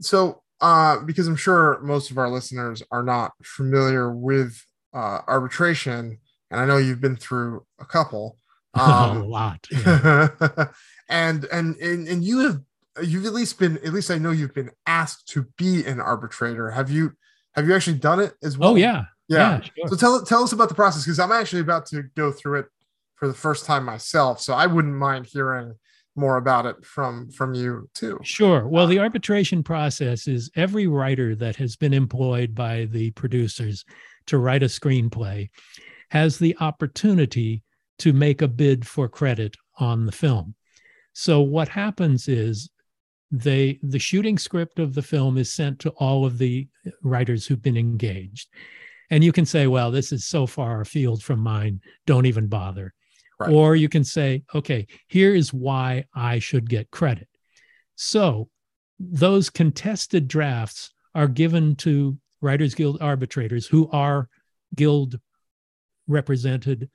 So, 0.00 0.42
uh, 0.62 1.00
because 1.00 1.26
I'm 1.26 1.36
sure 1.36 1.80
most 1.82 2.10
of 2.10 2.16
our 2.16 2.30
listeners 2.30 2.82
are 2.90 3.02
not 3.02 3.32
familiar 3.44 4.10
with 4.10 4.58
uh, 4.94 5.20
arbitration, 5.28 6.16
and 6.50 6.60
I 6.60 6.64
know 6.64 6.78
you've 6.78 7.02
been 7.02 7.16
through 7.16 7.66
a 7.78 7.84
couple. 7.84 8.38
Um, 8.74 9.22
a 9.22 9.24
lot. 9.24 9.66
Yeah. 9.72 10.28
and, 11.08 11.46
and 11.46 11.74
and 11.76 12.06
and 12.06 12.22
you 12.22 12.40
have 12.40 12.60
you've 13.02 13.26
at 13.26 13.32
least 13.32 13.58
been 13.58 13.76
at 13.78 13.92
least 13.92 14.10
I 14.10 14.18
know 14.18 14.30
you've 14.30 14.54
been 14.54 14.70
asked 14.86 15.28
to 15.28 15.46
be 15.56 15.84
an 15.84 16.00
arbitrator. 16.00 16.70
Have 16.70 16.90
you 16.90 17.12
have 17.54 17.66
you 17.66 17.74
actually 17.74 17.98
done 17.98 18.20
it 18.20 18.34
as 18.42 18.58
well? 18.58 18.70
Oh 18.70 18.76
yeah. 18.76 19.04
Yeah. 19.28 19.38
yeah 19.38 19.60
sure. 19.60 19.88
So 19.88 19.96
tell 19.96 20.22
tell 20.24 20.42
us 20.42 20.52
about 20.52 20.68
the 20.68 20.74
process 20.74 21.04
because 21.04 21.18
I'm 21.18 21.32
actually 21.32 21.60
about 21.60 21.86
to 21.86 22.04
go 22.16 22.32
through 22.32 22.60
it 22.60 22.66
for 23.16 23.28
the 23.28 23.34
first 23.34 23.66
time 23.66 23.84
myself. 23.84 24.40
So 24.40 24.54
I 24.54 24.66
wouldn't 24.66 24.94
mind 24.94 25.26
hearing 25.26 25.74
more 26.14 26.36
about 26.36 26.66
it 26.66 26.84
from 26.84 27.30
from 27.30 27.54
you 27.54 27.88
too. 27.94 28.18
Sure. 28.22 28.66
Well, 28.66 28.86
the 28.86 28.98
arbitration 28.98 29.62
process 29.62 30.26
is 30.26 30.50
every 30.56 30.86
writer 30.86 31.34
that 31.36 31.56
has 31.56 31.76
been 31.76 31.94
employed 31.94 32.54
by 32.54 32.86
the 32.86 33.10
producers 33.12 33.84
to 34.26 34.38
write 34.38 34.62
a 34.62 34.66
screenplay 34.66 35.48
has 36.10 36.38
the 36.38 36.56
opportunity 36.60 37.62
to 37.98 38.12
make 38.12 38.42
a 38.42 38.48
bid 38.48 38.86
for 38.86 39.08
credit 39.08 39.56
on 39.78 40.06
the 40.06 40.12
film. 40.12 40.54
So 41.12 41.40
what 41.40 41.68
happens 41.68 42.28
is 42.28 42.70
they 43.30 43.78
the 43.82 43.98
shooting 43.98 44.38
script 44.38 44.78
of 44.78 44.94
the 44.94 45.02
film 45.02 45.36
is 45.36 45.52
sent 45.52 45.78
to 45.80 45.90
all 45.90 46.24
of 46.24 46.38
the 46.38 46.68
writers 47.02 47.46
who've 47.46 47.62
been 47.62 47.76
engaged. 47.76 48.48
And 49.10 49.24
you 49.24 49.32
can 49.32 49.46
say 49.46 49.66
well 49.66 49.90
this 49.90 50.12
is 50.12 50.26
so 50.26 50.46
far 50.46 50.80
afield 50.80 51.22
from 51.22 51.40
mine 51.40 51.80
don't 52.06 52.26
even 52.26 52.46
bother. 52.46 52.94
Right. 53.40 53.52
or 53.52 53.76
you 53.76 53.88
can 53.88 54.02
say 54.02 54.42
okay 54.52 54.88
here 55.06 55.32
is 55.32 55.54
why 55.54 56.06
i 56.14 56.40
should 56.40 56.68
get 56.68 56.90
credit. 56.90 57.28
So 57.94 58.48
those 58.98 59.48
contested 59.48 60.26
drafts 60.26 60.92
are 61.14 61.28
given 61.28 61.76
to 61.76 62.18
writers 62.40 62.74
guild 62.74 62.98
arbitrators 63.00 63.66
who 63.66 63.88
are 63.90 64.28
guild 64.74 65.18
represented 66.06 66.90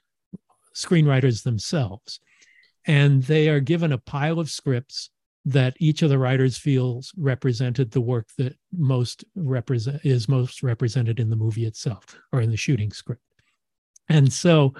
screenwriters 0.76 1.44
themselves. 1.44 2.20
And 2.86 3.24
they 3.24 3.48
are 3.50 3.60
given 3.60 3.92
a 3.92 3.98
pile 3.98 4.40
of 4.40 4.50
scripts 4.50 5.10
that 5.46 5.76
each 5.80 6.02
of 6.02 6.10
the 6.10 6.18
writers 6.18 6.58
feels 6.58 7.12
represented 7.18 7.92
the 7.92 8.02
work 8.02 8.28
that 8.38 8.56
most 8.72 9.26
represent 9.36 10.04
is 10.06 10.30
most 10.30 10.64
represented 10.64 11.20
in 11.20 11.30
the 11.30 11.36
movie 11.36 11.66
itself 11.66 12.18
or 12.32 12.42
in 12.42 12.50
the 12.50 12.58
shooting 12.58 12.92
script. 12.92 13.22
And 14.10 14.32
so 14.32 14.74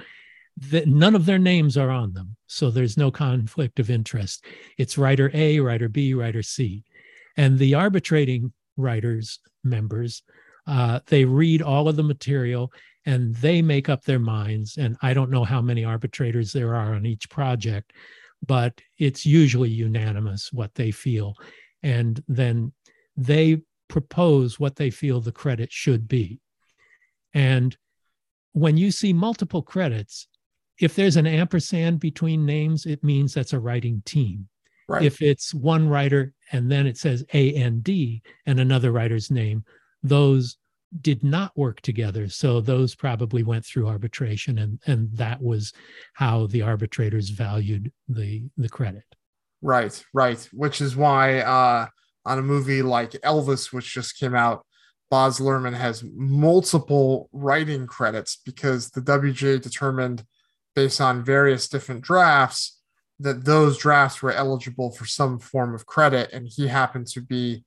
the, 0.56 0.86
none 0.86 1.16
of 1.16 1.26
their 1.26 1.40
names 1.40 1.78
are 1.78 1.90
on 1.90 2.14
them 2.14 2.36
so 2.48 2.70
there's 2.70 2.98
no 2.98 3.10
conflict 3.10 3.80
of 3.80 3.90
interest. 3.90 4.46
It's 4.78 4.98
writer 4.98 5.32
a 5.34 5.60
writer 5.60 5.90
b 5.90 6.14
writer 6.14 6.44
c. 6.44 6.84
And 7.36 7.58
the 7.58 7.74
arbitrating 7.74 8.54
writers 8.78 9.40
members 9.64 10.24
uh, 10.68 11.00
they 11.08 11.26
read 11.26 11.62
all 11.62 11.90
of 11.90 11.96
the 11.96 12.04
material 12.04 12.72
and 13.06 13.36
they 13.36 13.62
make 13.62 13.90
up 13.90 14.04
their 14.04 14.20
minds 14.20 14.78
and 14.78 14.96
i 15.02 15.14
don't 15.14 15.30
know 15.30 15.44
how 15.44 15.62
many 15.62 15.84
arbitrators 15.84 16.52
there 16.52 16.74
are 16.76 16.94
on 16.94 17.06
each 17.06 17.30
project 17.30 17.94
but 18.46 18.82
it's 18.98 19.26
usually 19.26 19.70
unanimous 19.70 20.52
what 20.52 20.76
they 20.76 20.92
feel. 20.92 21.36
And 21.82 22.22
then 22.28 22.74
they 23.16 23.62
propose 23.88 24.60
what 24.60 24.76
they 24.76 24.90
feel 24.90 25.22
the 25.22 25.32
credit 25.32 25.72
should 25.72 26.08
be. 26.08 26.40
And 27.34 27.76
when 28.54 28.78
you 28.78 28.92
see 28.92 29.14
multiple 29.14 29.62
credits, 29.62 30.28
if 30.80 30.96
there's 30.96 31.16
an 31.16 31.28
ampersand 31.28 32.00
between 32.00 32.46
names, 32.46 32.86
it 32.86 33.04
means 33.04 33.34
that's 33.34 33.54
a 33.54 33.60
writing 33.60 34.02
team. 34.06 34.48
Right. 34.88 35.04
If 35.04 35.22
it's 35.22 35.54
one 35.54 35.88
writer 35.88 36.34
and 36.52 36.72
then 36.72 36.88
it 36.88 36.98
says 36.98 37.24
A 37.34 37.56
and 37.56 37.84
D 37.84 38.22
and 38.46 38.60
another 38.60 38.92
writer's 38.92 39.32
name, 39.32 39.64
those 40.02 40.58
did 41.02 41.24
not 41.24 41.52
work 41.58 41.82
together. 41.82 42.30
So 42.30 42.62
those 42.62 42.96
probably 42.96 43.44
went 43.44 43.66
through 43.66 43.88
arbitration, 43.88 44.60
and 44.60 44.80
and 44.86 45.10
that 45.14 45.42
was 45.42 45.74
how 46.14 46.48
the 46.48 46.62
arbitrators 46.62 47.30
valued 47.30 47.92
the 48.08 48.44
the 48.58 48.70
credit. 48.70 49.04
Right, 49.62 50.04
right. 50.14 50.50
Which 50.52 50.82
is 50.82 50.96
why 50.96 51.40
uh, 51.40 51.88
on 52.26 52.40
a 52.40 52.44
movie 52.44 52.82
like 52.82 53.12
Elvis, 53.12 53.72
which 53.72 53.94
just 53.94 54.20
came 54.20 54.36
out, 54.36 54.66
Baz 55.10 55.40
Luhrmann 55.40 55.76
has 55.76 56.04
multiple 56.16 57.30
writing 57.32 57.88
credits 57.88 58.38
because 58.46 58.90
the 58.90 59.02
WGA 59.02 59.62
determined, 59.62 60.26
based 60.76 61.00
on 61.00 61.24
various 61.24 61.70
different 61.70 62.02
drafts, 62.02 62.80
that 63.20 63.46
those 63.46 63.78
drafts 63.78 64.22
were 64.22 64.32
eligible 64.32 64.92
for 64.92 65.06
some 65.06 65.40
form 65.40 65.74
of 65.74 65.86
credit, 65.86 66.32
and 66.34 66.48
he 66.48 66.68
happened 66.68 67.08
to 67.08 67.22
be 67.22 67.64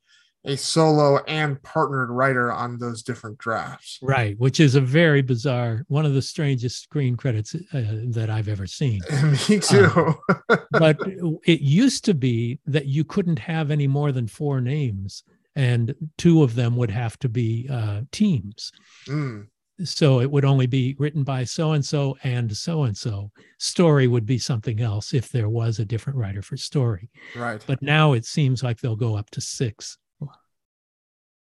a 0.46 0.56
solo 0.56 1.18
and 1.26 1.60
partnered 1.62 2.08
writer 2.10 2.52
on 2.52 2.78
those 2.78 3.02
different 3.02 3.36
drafts. 3.38 3.98
Right, 4.00 4.38
which 4.38 4.60
is 4.60 4.76
a 4.76 4.80
very 4.80 5.20
bizarre, 5.20 5.84
one 5.88 6.06
of 6.06 6.14
the 6.14 6.22
strangest 6.22 6.82
screen 6.82 7.16
credits 7.16 7.54
uh, 7.54 7.82
that 8.08 8.30
I've 8.30 8.48
ever 8.48 8.66
seen. 8.66 9.00
Me 9.48 9.58
too. 9.58 10.14
uh, 10.48 10.56
but 10.70 10.98
it 11.44 11.60
used 11.60 12.04
to 12.06 12.14
be 12.14 12.60
that 12.66 12.86
you 12.86 13.04
couldn't 13.04 13.40
have 13.40 13.70
any 13.70 13.88
more 13.88 14.12
than 14.12 14.28
four 14.28 14.60
names, 14.60 15.24
and 15.56 15.94
two 16.16 16.42
of 16.42 16.54
them 16.54 16.76
would 16.76 16.90
have 16.90 17.18
to 17.18 17.28
be 17.28 17.68
uh, 17.70 18.02
teams. 18.12 18.72
Mm. 19.08 19.48
So 19.84 20.20
it 20.20 20.30
would 20.30 20.46
only 20.46 20.66
be 20.66 20.96
written 20.98 21.22
by 21.22 21.44
so 21.44 21.72
and 21.72 21.84
so 21.84 22.16
and 22.22 22.56
so 22.56 22.84
and 22.84 22.96
so. 22.96 23.30
Story 23.58 24.06
would 24.06 24.24
be 24.24 24.38
something 24.38 24.80
else 24.80 25.12
if 25.12 25.28
there 25.28 25.50
was 25.50 25.78
a 25.78 25.84
different 25.84 26.18
writer 26.18 26.40
for 26.40 26.56
story. 26.56 27.10
Right. 27.34 27.62
But 27.66 27.82
now 27.82 28.14
it 28.14 28.24
seems 28.24 28.62
like 28.62 28.78
they'll 28.78 28.96
go 28.96 29.16
up 29.16 29.28
to 29.30 29.40
six 29.42 29.98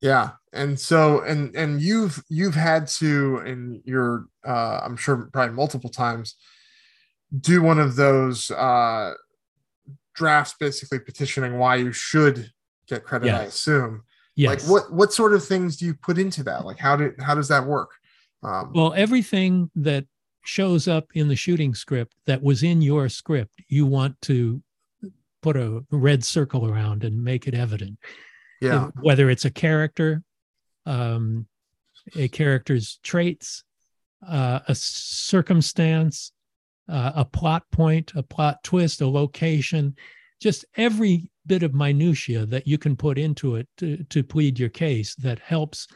yeah, 0.01 0.31
and 0.51 0.79
so 0.79 1.21
and 1.21 1.55
and 1.55 1.79
you've 1.79 2.23
you've 2.27 2.55
had 2.55 2.87
to 2.87 3.37
in 3.45 3.81
your 3.85 4.25
uh, 4.45 4.81
I'm 4.83 4.97
sure 4.97 5.29
probably 5.31 5.55
multiple 5.55 5.91
times 5.91 6.35
do 7.39 7.61
one 7.61 7.79
of 7.79 7.95
those 7.95 8.51
uh, 8.51 9.13
drafts, 10.15 10.55
basically 10.59 10.99
petitioning 10.99 11.57
why 11.57 11.75
you 11.75 11.93
should 11.93 12.51
get 12.87 13.03
credit. 13.03 13.27
Yes. 13.27 13.39
I 13.39 13.43
assume. 13.45 14.03
Yes. 14.35 14.63
Like 14.63 14.71
what 14.71 14.93
what 14.93 15.13
sort 15.13 15.33
of 15.33 15.45
things 15.45 15.77
do 15.77 15.85
you 15.85 15.93
put 15.93 16.17
into 16.17 16.43
that? 16.43 16.65
Like 16.65 16.79
how 16.79 16.95
did 16.95 17.13
how 17.19 17.35
does 17.35 17.47
that 17.49 17.65
work? 17.65 17.91
Um, 18.43 18.71
well, 18.73 18.93
everything 18.95 19.69
that 19.75 20.05
shows 20.43 20.87
up 20.87 21.09
in 21.13 21.27
the 21.27 21.35
shooting 21.35 21.75
script 21.75 22.15
that 22.25 22.41
was 22.41 22.63
in 22.63 22.81
your 22.81 23.07
script, 23.07 23.53
you 23.67 23.85
want 23.85 24.19
to 24.21 24.63
put 25.43 25.55
a 25.55 25.83
red 25.91 26.23
circle 26.23 26.67
around 26.67 27.03
and 27.03 27.23
make 27.23 27.47
it 27.47 27.53
evident 27.53 27.99
yeah 28.61 28.89
whether 29.01 29.29
it's 29.29 29.45
a 29.45 29.51
character 29.51 30.23
um 30.85 31.45
a 32.15 32.27
character's 32.27 32.99
traits 33.03 33.63
uh, 34.27 34.59
a 34.67 34.75
circumstance 34.75 36.31
uh, 36.87 37.11
a 37.15 37.25
plot 37.25 37.63
point 37.71 38.11
a 38.15 38.23
plot 38.23 38.63
twist 38.63 39.01
a 39.01 39.07
location 39.07 39.95
just 40.39 40.65
every 40.75 41.29
bit 41.45 41.63
of 41.63 41.73
minutia 41.73 42.45
that 42.45 42.67
you 42.67 42.77
can 42.77 42.95
put 42.95 43.17
into 43.17 43.55
it 43.55 43.67
to, 43.77 44.03
to 44.05 44.23
plead 44.23 44.59
your 44.59 44.69
case 44.69 45.15
that 45.15 45.39
helps 45.39 45.87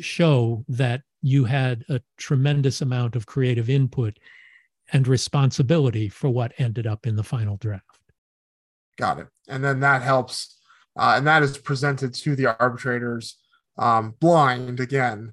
show 0.00 0.64
that 0.68 1.02
you 1.22 1.44
had 1.44 1.84
a 1.88 2.00
tremendous 2.16 2.80
amount 2.80 3.16
of 3.16 3.26
creative 3.26 3.70
input 3.70 4.18
and 4.92 5.08
responsibility 5.08 6.08
for 6.08 6.28
what 6.28 6.52
ended 6.58 6.86
up 6.86 7.06
in 7.06 7.16
the 7.16 7.22
final 7.22 7.56
draft. 7.56 7.86
Got 8.98 9.20
it. 9.20 9.28
And 9.48 9.64
then 9.64 9.80
that 9.80 10.02
helps 10.02 10.58
uh, 10.96 11.14
and 11.16 11.26
that 11.26 11.42
is 11.42 11.56
presented 11.58 12.14
to 12.14 12.36
the 12.36 12.46
arbitrators 12.46 13.36
um, 13.78 14.14
blind 14.20 14.80
again 14.80 15.32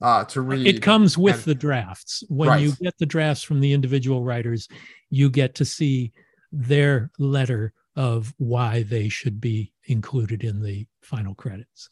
uh, 0.00 0.24
to 0.24 0.40
read. 0.40 0.66
It 0.66 0.82
comes 0.82 1.16
with 1.16 1.36
and, 1.36 1.44
the 1.44 1.54
drafts. 1.54 2.22
When 2.28 2.48
right. 2.48 2.60
you 2.60 2.72
get 2.80 2.98
the 2.98 3.06
drafts 3.06 3.42
from 3.42 3.60
the 3.60 3.72
individual 3.72 4.22
writers, 4.22 4.68
you 5.10 5.30
get 5.30 5.54
to 5.56 5.64
see 5.64 6.12
their 6.52 7.10
letter 7.18 7.72
of 7.96 8.32
why 8.38 8.84
they 8.84 9.08
should 9.08 9.40
be 9.40 9.72
included 9.84 10.44
in 10.44 10.62
the 10.62 10.86
final 11.02 11.34
credits. 11.34 11.90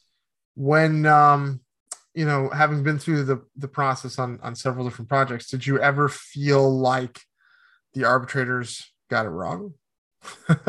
When 0.55 1.05
um, 1.05 1.61
you 2.13 2.25
know, 2.25 2.49
having 2.49 2.81
been 2.81 2.97
through 2.97 3.25
the 3.25 3.43
the 3.55 3.67
process 3.67 4.17
on 4.17 4.39
on 4.41 4.55
several 4.55 4.85
different 4.85 5.09
projects, 5.09 5.49
did 5.49 5.67
you 5.67 5.79
ever 5.79 6.09
feel 6.09 6.69
like 6.69 7.21
the 7.93 8.05
arbitrators 8.05 8.91
got 9.09 9.25
it 9.25 9.29
wrong? 9.29 9.73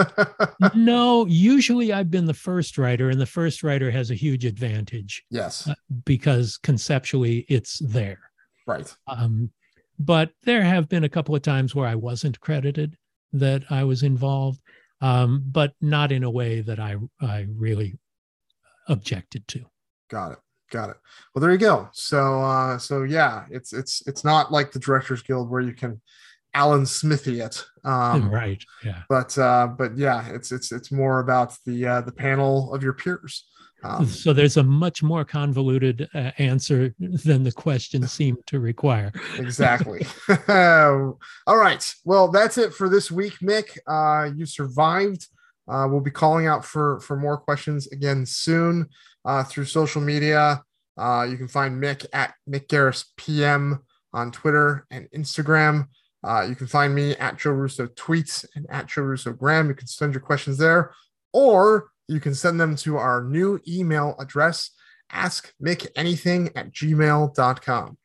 no, 0.75 1.27
usually 1.27 1.93
I've 1.93 2.11
been 2.11 2.27
the 2.27 2.35
first 2.35 2.79
writer, 2.79 3.11
and 3.11 3.21
the 3.21 3.27
first 3.27 3.63
writer 3.63 3.91
has 3.91 4.11
a 4.11 4.15
huge 4.15 4.45
advantage. 4.45 5.25
Yes. 5.31 5.69
Uh, 5.69 5.75
because 6.05 6.59
conceptually 6.59 7.47
it's 7.49 7.79
there. 7.79 8.21
Right. 8.67 8.95
Um, 9.07 9.51
but 9.99 10.31
there 10.45 10.63
have 10.63 10.89
been 10.89 11.05
a 11.05 11.09
couple 11.09 11.35
of 11.35 11.43
times 11.43 11.75
where 11.75 11.89
I 11.89 11.95
wasn't 11.95 12.41
credited 12.41 12.97
that 13.33 13.65
I 13.71 13.85
was 13.85 14.03
involved, 14.03 14.61
um, 15.01 15.43
but 15.47 15.73
not 15.81 16.13
in 16.13 16.25
a 16.25 16.31
way 16.31 16.61
that 16.61 16.79
I 16.79 16.97
I 17.21 17.47
really 17.51 17.99
objected 18.89 19.47
to. 19.49 19.65
Got 20.09 20.33
it. 20.33 20.39
Got 20.71 20.91
it. 20.91 20.97
Well, 21.35 21.41
there 21.41 21.51
you 21.51 21.59
go. 21.59 21.89
So, 21.93 22.43
uh, 22.43 22.79
so 22.79 23.03
yeah, 23.03 23.47
it's 23.51 23.73
it's 23.73 24.07
it's 24.07 24.25
not 24.25 24.53
like 24.53 24.71
the 24.71 24.79
Directors 24.79 25.23
Guild 25.23 25.51
where 25.51 25.63
you 25.63 25.73
can 25.73 26.01
Alan 26.55 26.87
Smithee 26.87 27.41
it. 27.41 27.65
Um, 27.85 28.31
right. 28.33 28.63
Yeah. 28.85 29.03
But 29.09 29.37
uh, 29.39 29.69
but 29.69 29.97
yeah, 29.97 30.29
it's 30.31 30.53
it's 30.53 30.73
it's 30.73 30.93
more 30.93 31.21
about 31.21 31.55
the 31.67 31.87
uh, 31.87 32.01
the 32.03 32.13
panel 32.13 32.75
of 32.75 32.83
your 32.83 32.93
peers. 32.93 33.47
Um, 33.83 34.07
so 34.09 34.33
there's 34.33 34.57
a 34.57 34.63
much 34.63 35.03
more 35.03 35.25
convoluted 35.25 36.09
uh, 36.15 36.33
answer 36.39 36.95
than 36.99 37.45
the 37.45 37.53
question 37.53 38.07
seemed 38.09 38.47
to 38.47 38.61
require. 38.61 39.13
exactly. 39.37 40.07
All 40.49 41.17
right. 41.47 41.95
Well, 42.05 42.29
that's 42.29 42.59
it 42.59 42.75
for 42.75 42.89
this 42.89 43.11
week, 43.11 43.35
Mick. 43.43 43.79
Uh, 43.87 44.31
you 44.35 44.47
survived. 44.47 45.27
Uh, 45.69 45.87
we'll 45.89 46.01
be 46.01 46.11
calling 46.11 46.47
out 46.47 46.65
for 46.65 46.99
for 47.01 47.17
more 47.17 47.37
questions 47.37 47.87
again 47.89 48.25
soon 48.25 48.89
uh, 49.25 49.45
through 49.45 49.67
social 49.67 50.01
media. 50.01 50.63
Uh, 50.97 51.27
you 51.29 51.37
can 51.37 51.49
find 51.49 51.81
Mick 51.81 52.07
at 52.13 52.35
Mick 52.49 52.67
Garris 52.67 53.05
PM 53.17 53.85
on 54.13 54.33
Twitter 54.33 54.87
and 54.91 55.09
Instagram. 55.15 55.87
Uh, 56.25 56.47
you 56.49 56.55
can 56.55 56.67
find 56.67 56.95
me 56.95 57.15
at 57.17 57.39
Joe 57.39 57.53
Russo 57.53 57.87
Tweets 57.87 58.45
and 58.55 58.67
at 58.71 58.87
Joe 58.87 59.03
Russo 59.03 59.33
Graham. 59.33 59.69
You 59.69 59.75
can 59.75 59.87
send 59.87 60.15
your 60.15 60.21
questions 60.21 60.59
there, 60.59 60.93
or 61.33 61.91
you 62.09 62.21
can 62.21 62.35
send 62.35 62.61
them 62.61 62.75
to 62.77 62.97
our 62.97 63.23
new 63.23 63.61
email 63.69 64.17
address, 64.19 64.71
askmickanything 65.13 66.51
at 66.57 66.73
gmail.com. 66.73 67.99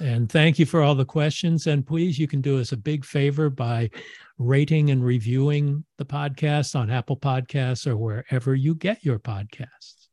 And 0.00 0.32
thank 0.32 0.58
you 0.58 0.66
for 0.66 0.82
all 0.82 0.94
the 0.94 1.04
questions. 1.04 1.66
And 1.66 1.86
please, 1.86 2.18
you 2.18 2.26
can 2.26 2.40
do 2.40 2.58
us 2.58 2.72
a 2.72 2.76
big 2.76 3.04
favor 3.04 3.50
by 3.50 3.90
rating 4.38 4.90
and 4.90 5.04
reviewing 5.04 5.84
the 5.98 6.06
podcast 6.06 6.74
on 6.74 6.90
Apple 6.90 7.18
Podcasts 7.18 7.86
or 7.86 7.96
wherever 7.96 8.54
you 8.54 8.74
get 8.74 9.04
your 9.04 9.18
podcasts. 9.18 10.08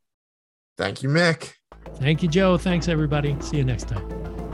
Thank 0.77 1.01
you, 1.01 1.09
Mick. 1.09 1.53
Thank 1.95 2.21
you, 2.21 2.29
Joe. 2.29 2.57
Thanks, 2.57 2.87
everybody. 2.89 3.35
See 3.39 3.57
you 3.57 3.63
next 3.63 3.87
time. 3.87 4.46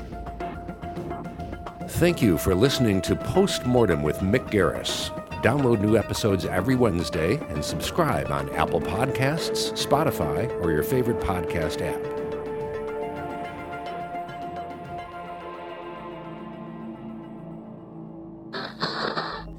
Thank 1.98 2.24
you 2.24 2.40
for 2.40 2.56
listening 2.56 3.04
to 3.04 3.16
Postmortem 3.16 4.02
with 4.02 4.18
Mick 4.20 4.50
Garris. 4.50 5.12
Download 5.44 5.80
new 5.80 5.96
episodes 5.96 6.44
every 6.44 6.76
Wednesday 6.76 7.38
and 7.50 7.64
subscribe 7.64 8.32
on 8.32 8.50
Apple 8.56 8.82
Podcasts, 8.82 9.72
Spotify, 9.74 10.50
or 10.62 10.72
your 10.72 10.82
favorite 10.82 11.20
podcast 11.20 11.82
app. 11.82 12.02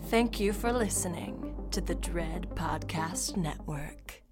Thank 0.09 0.41
you 0.41 0.53
for 0.53 0.73
listening 0.73 1.55
to 1.71 1.81
the 1.81 1.95
Dread 1.95 2.49
Podcast 2.57 3.37
Network. 3.37 4.24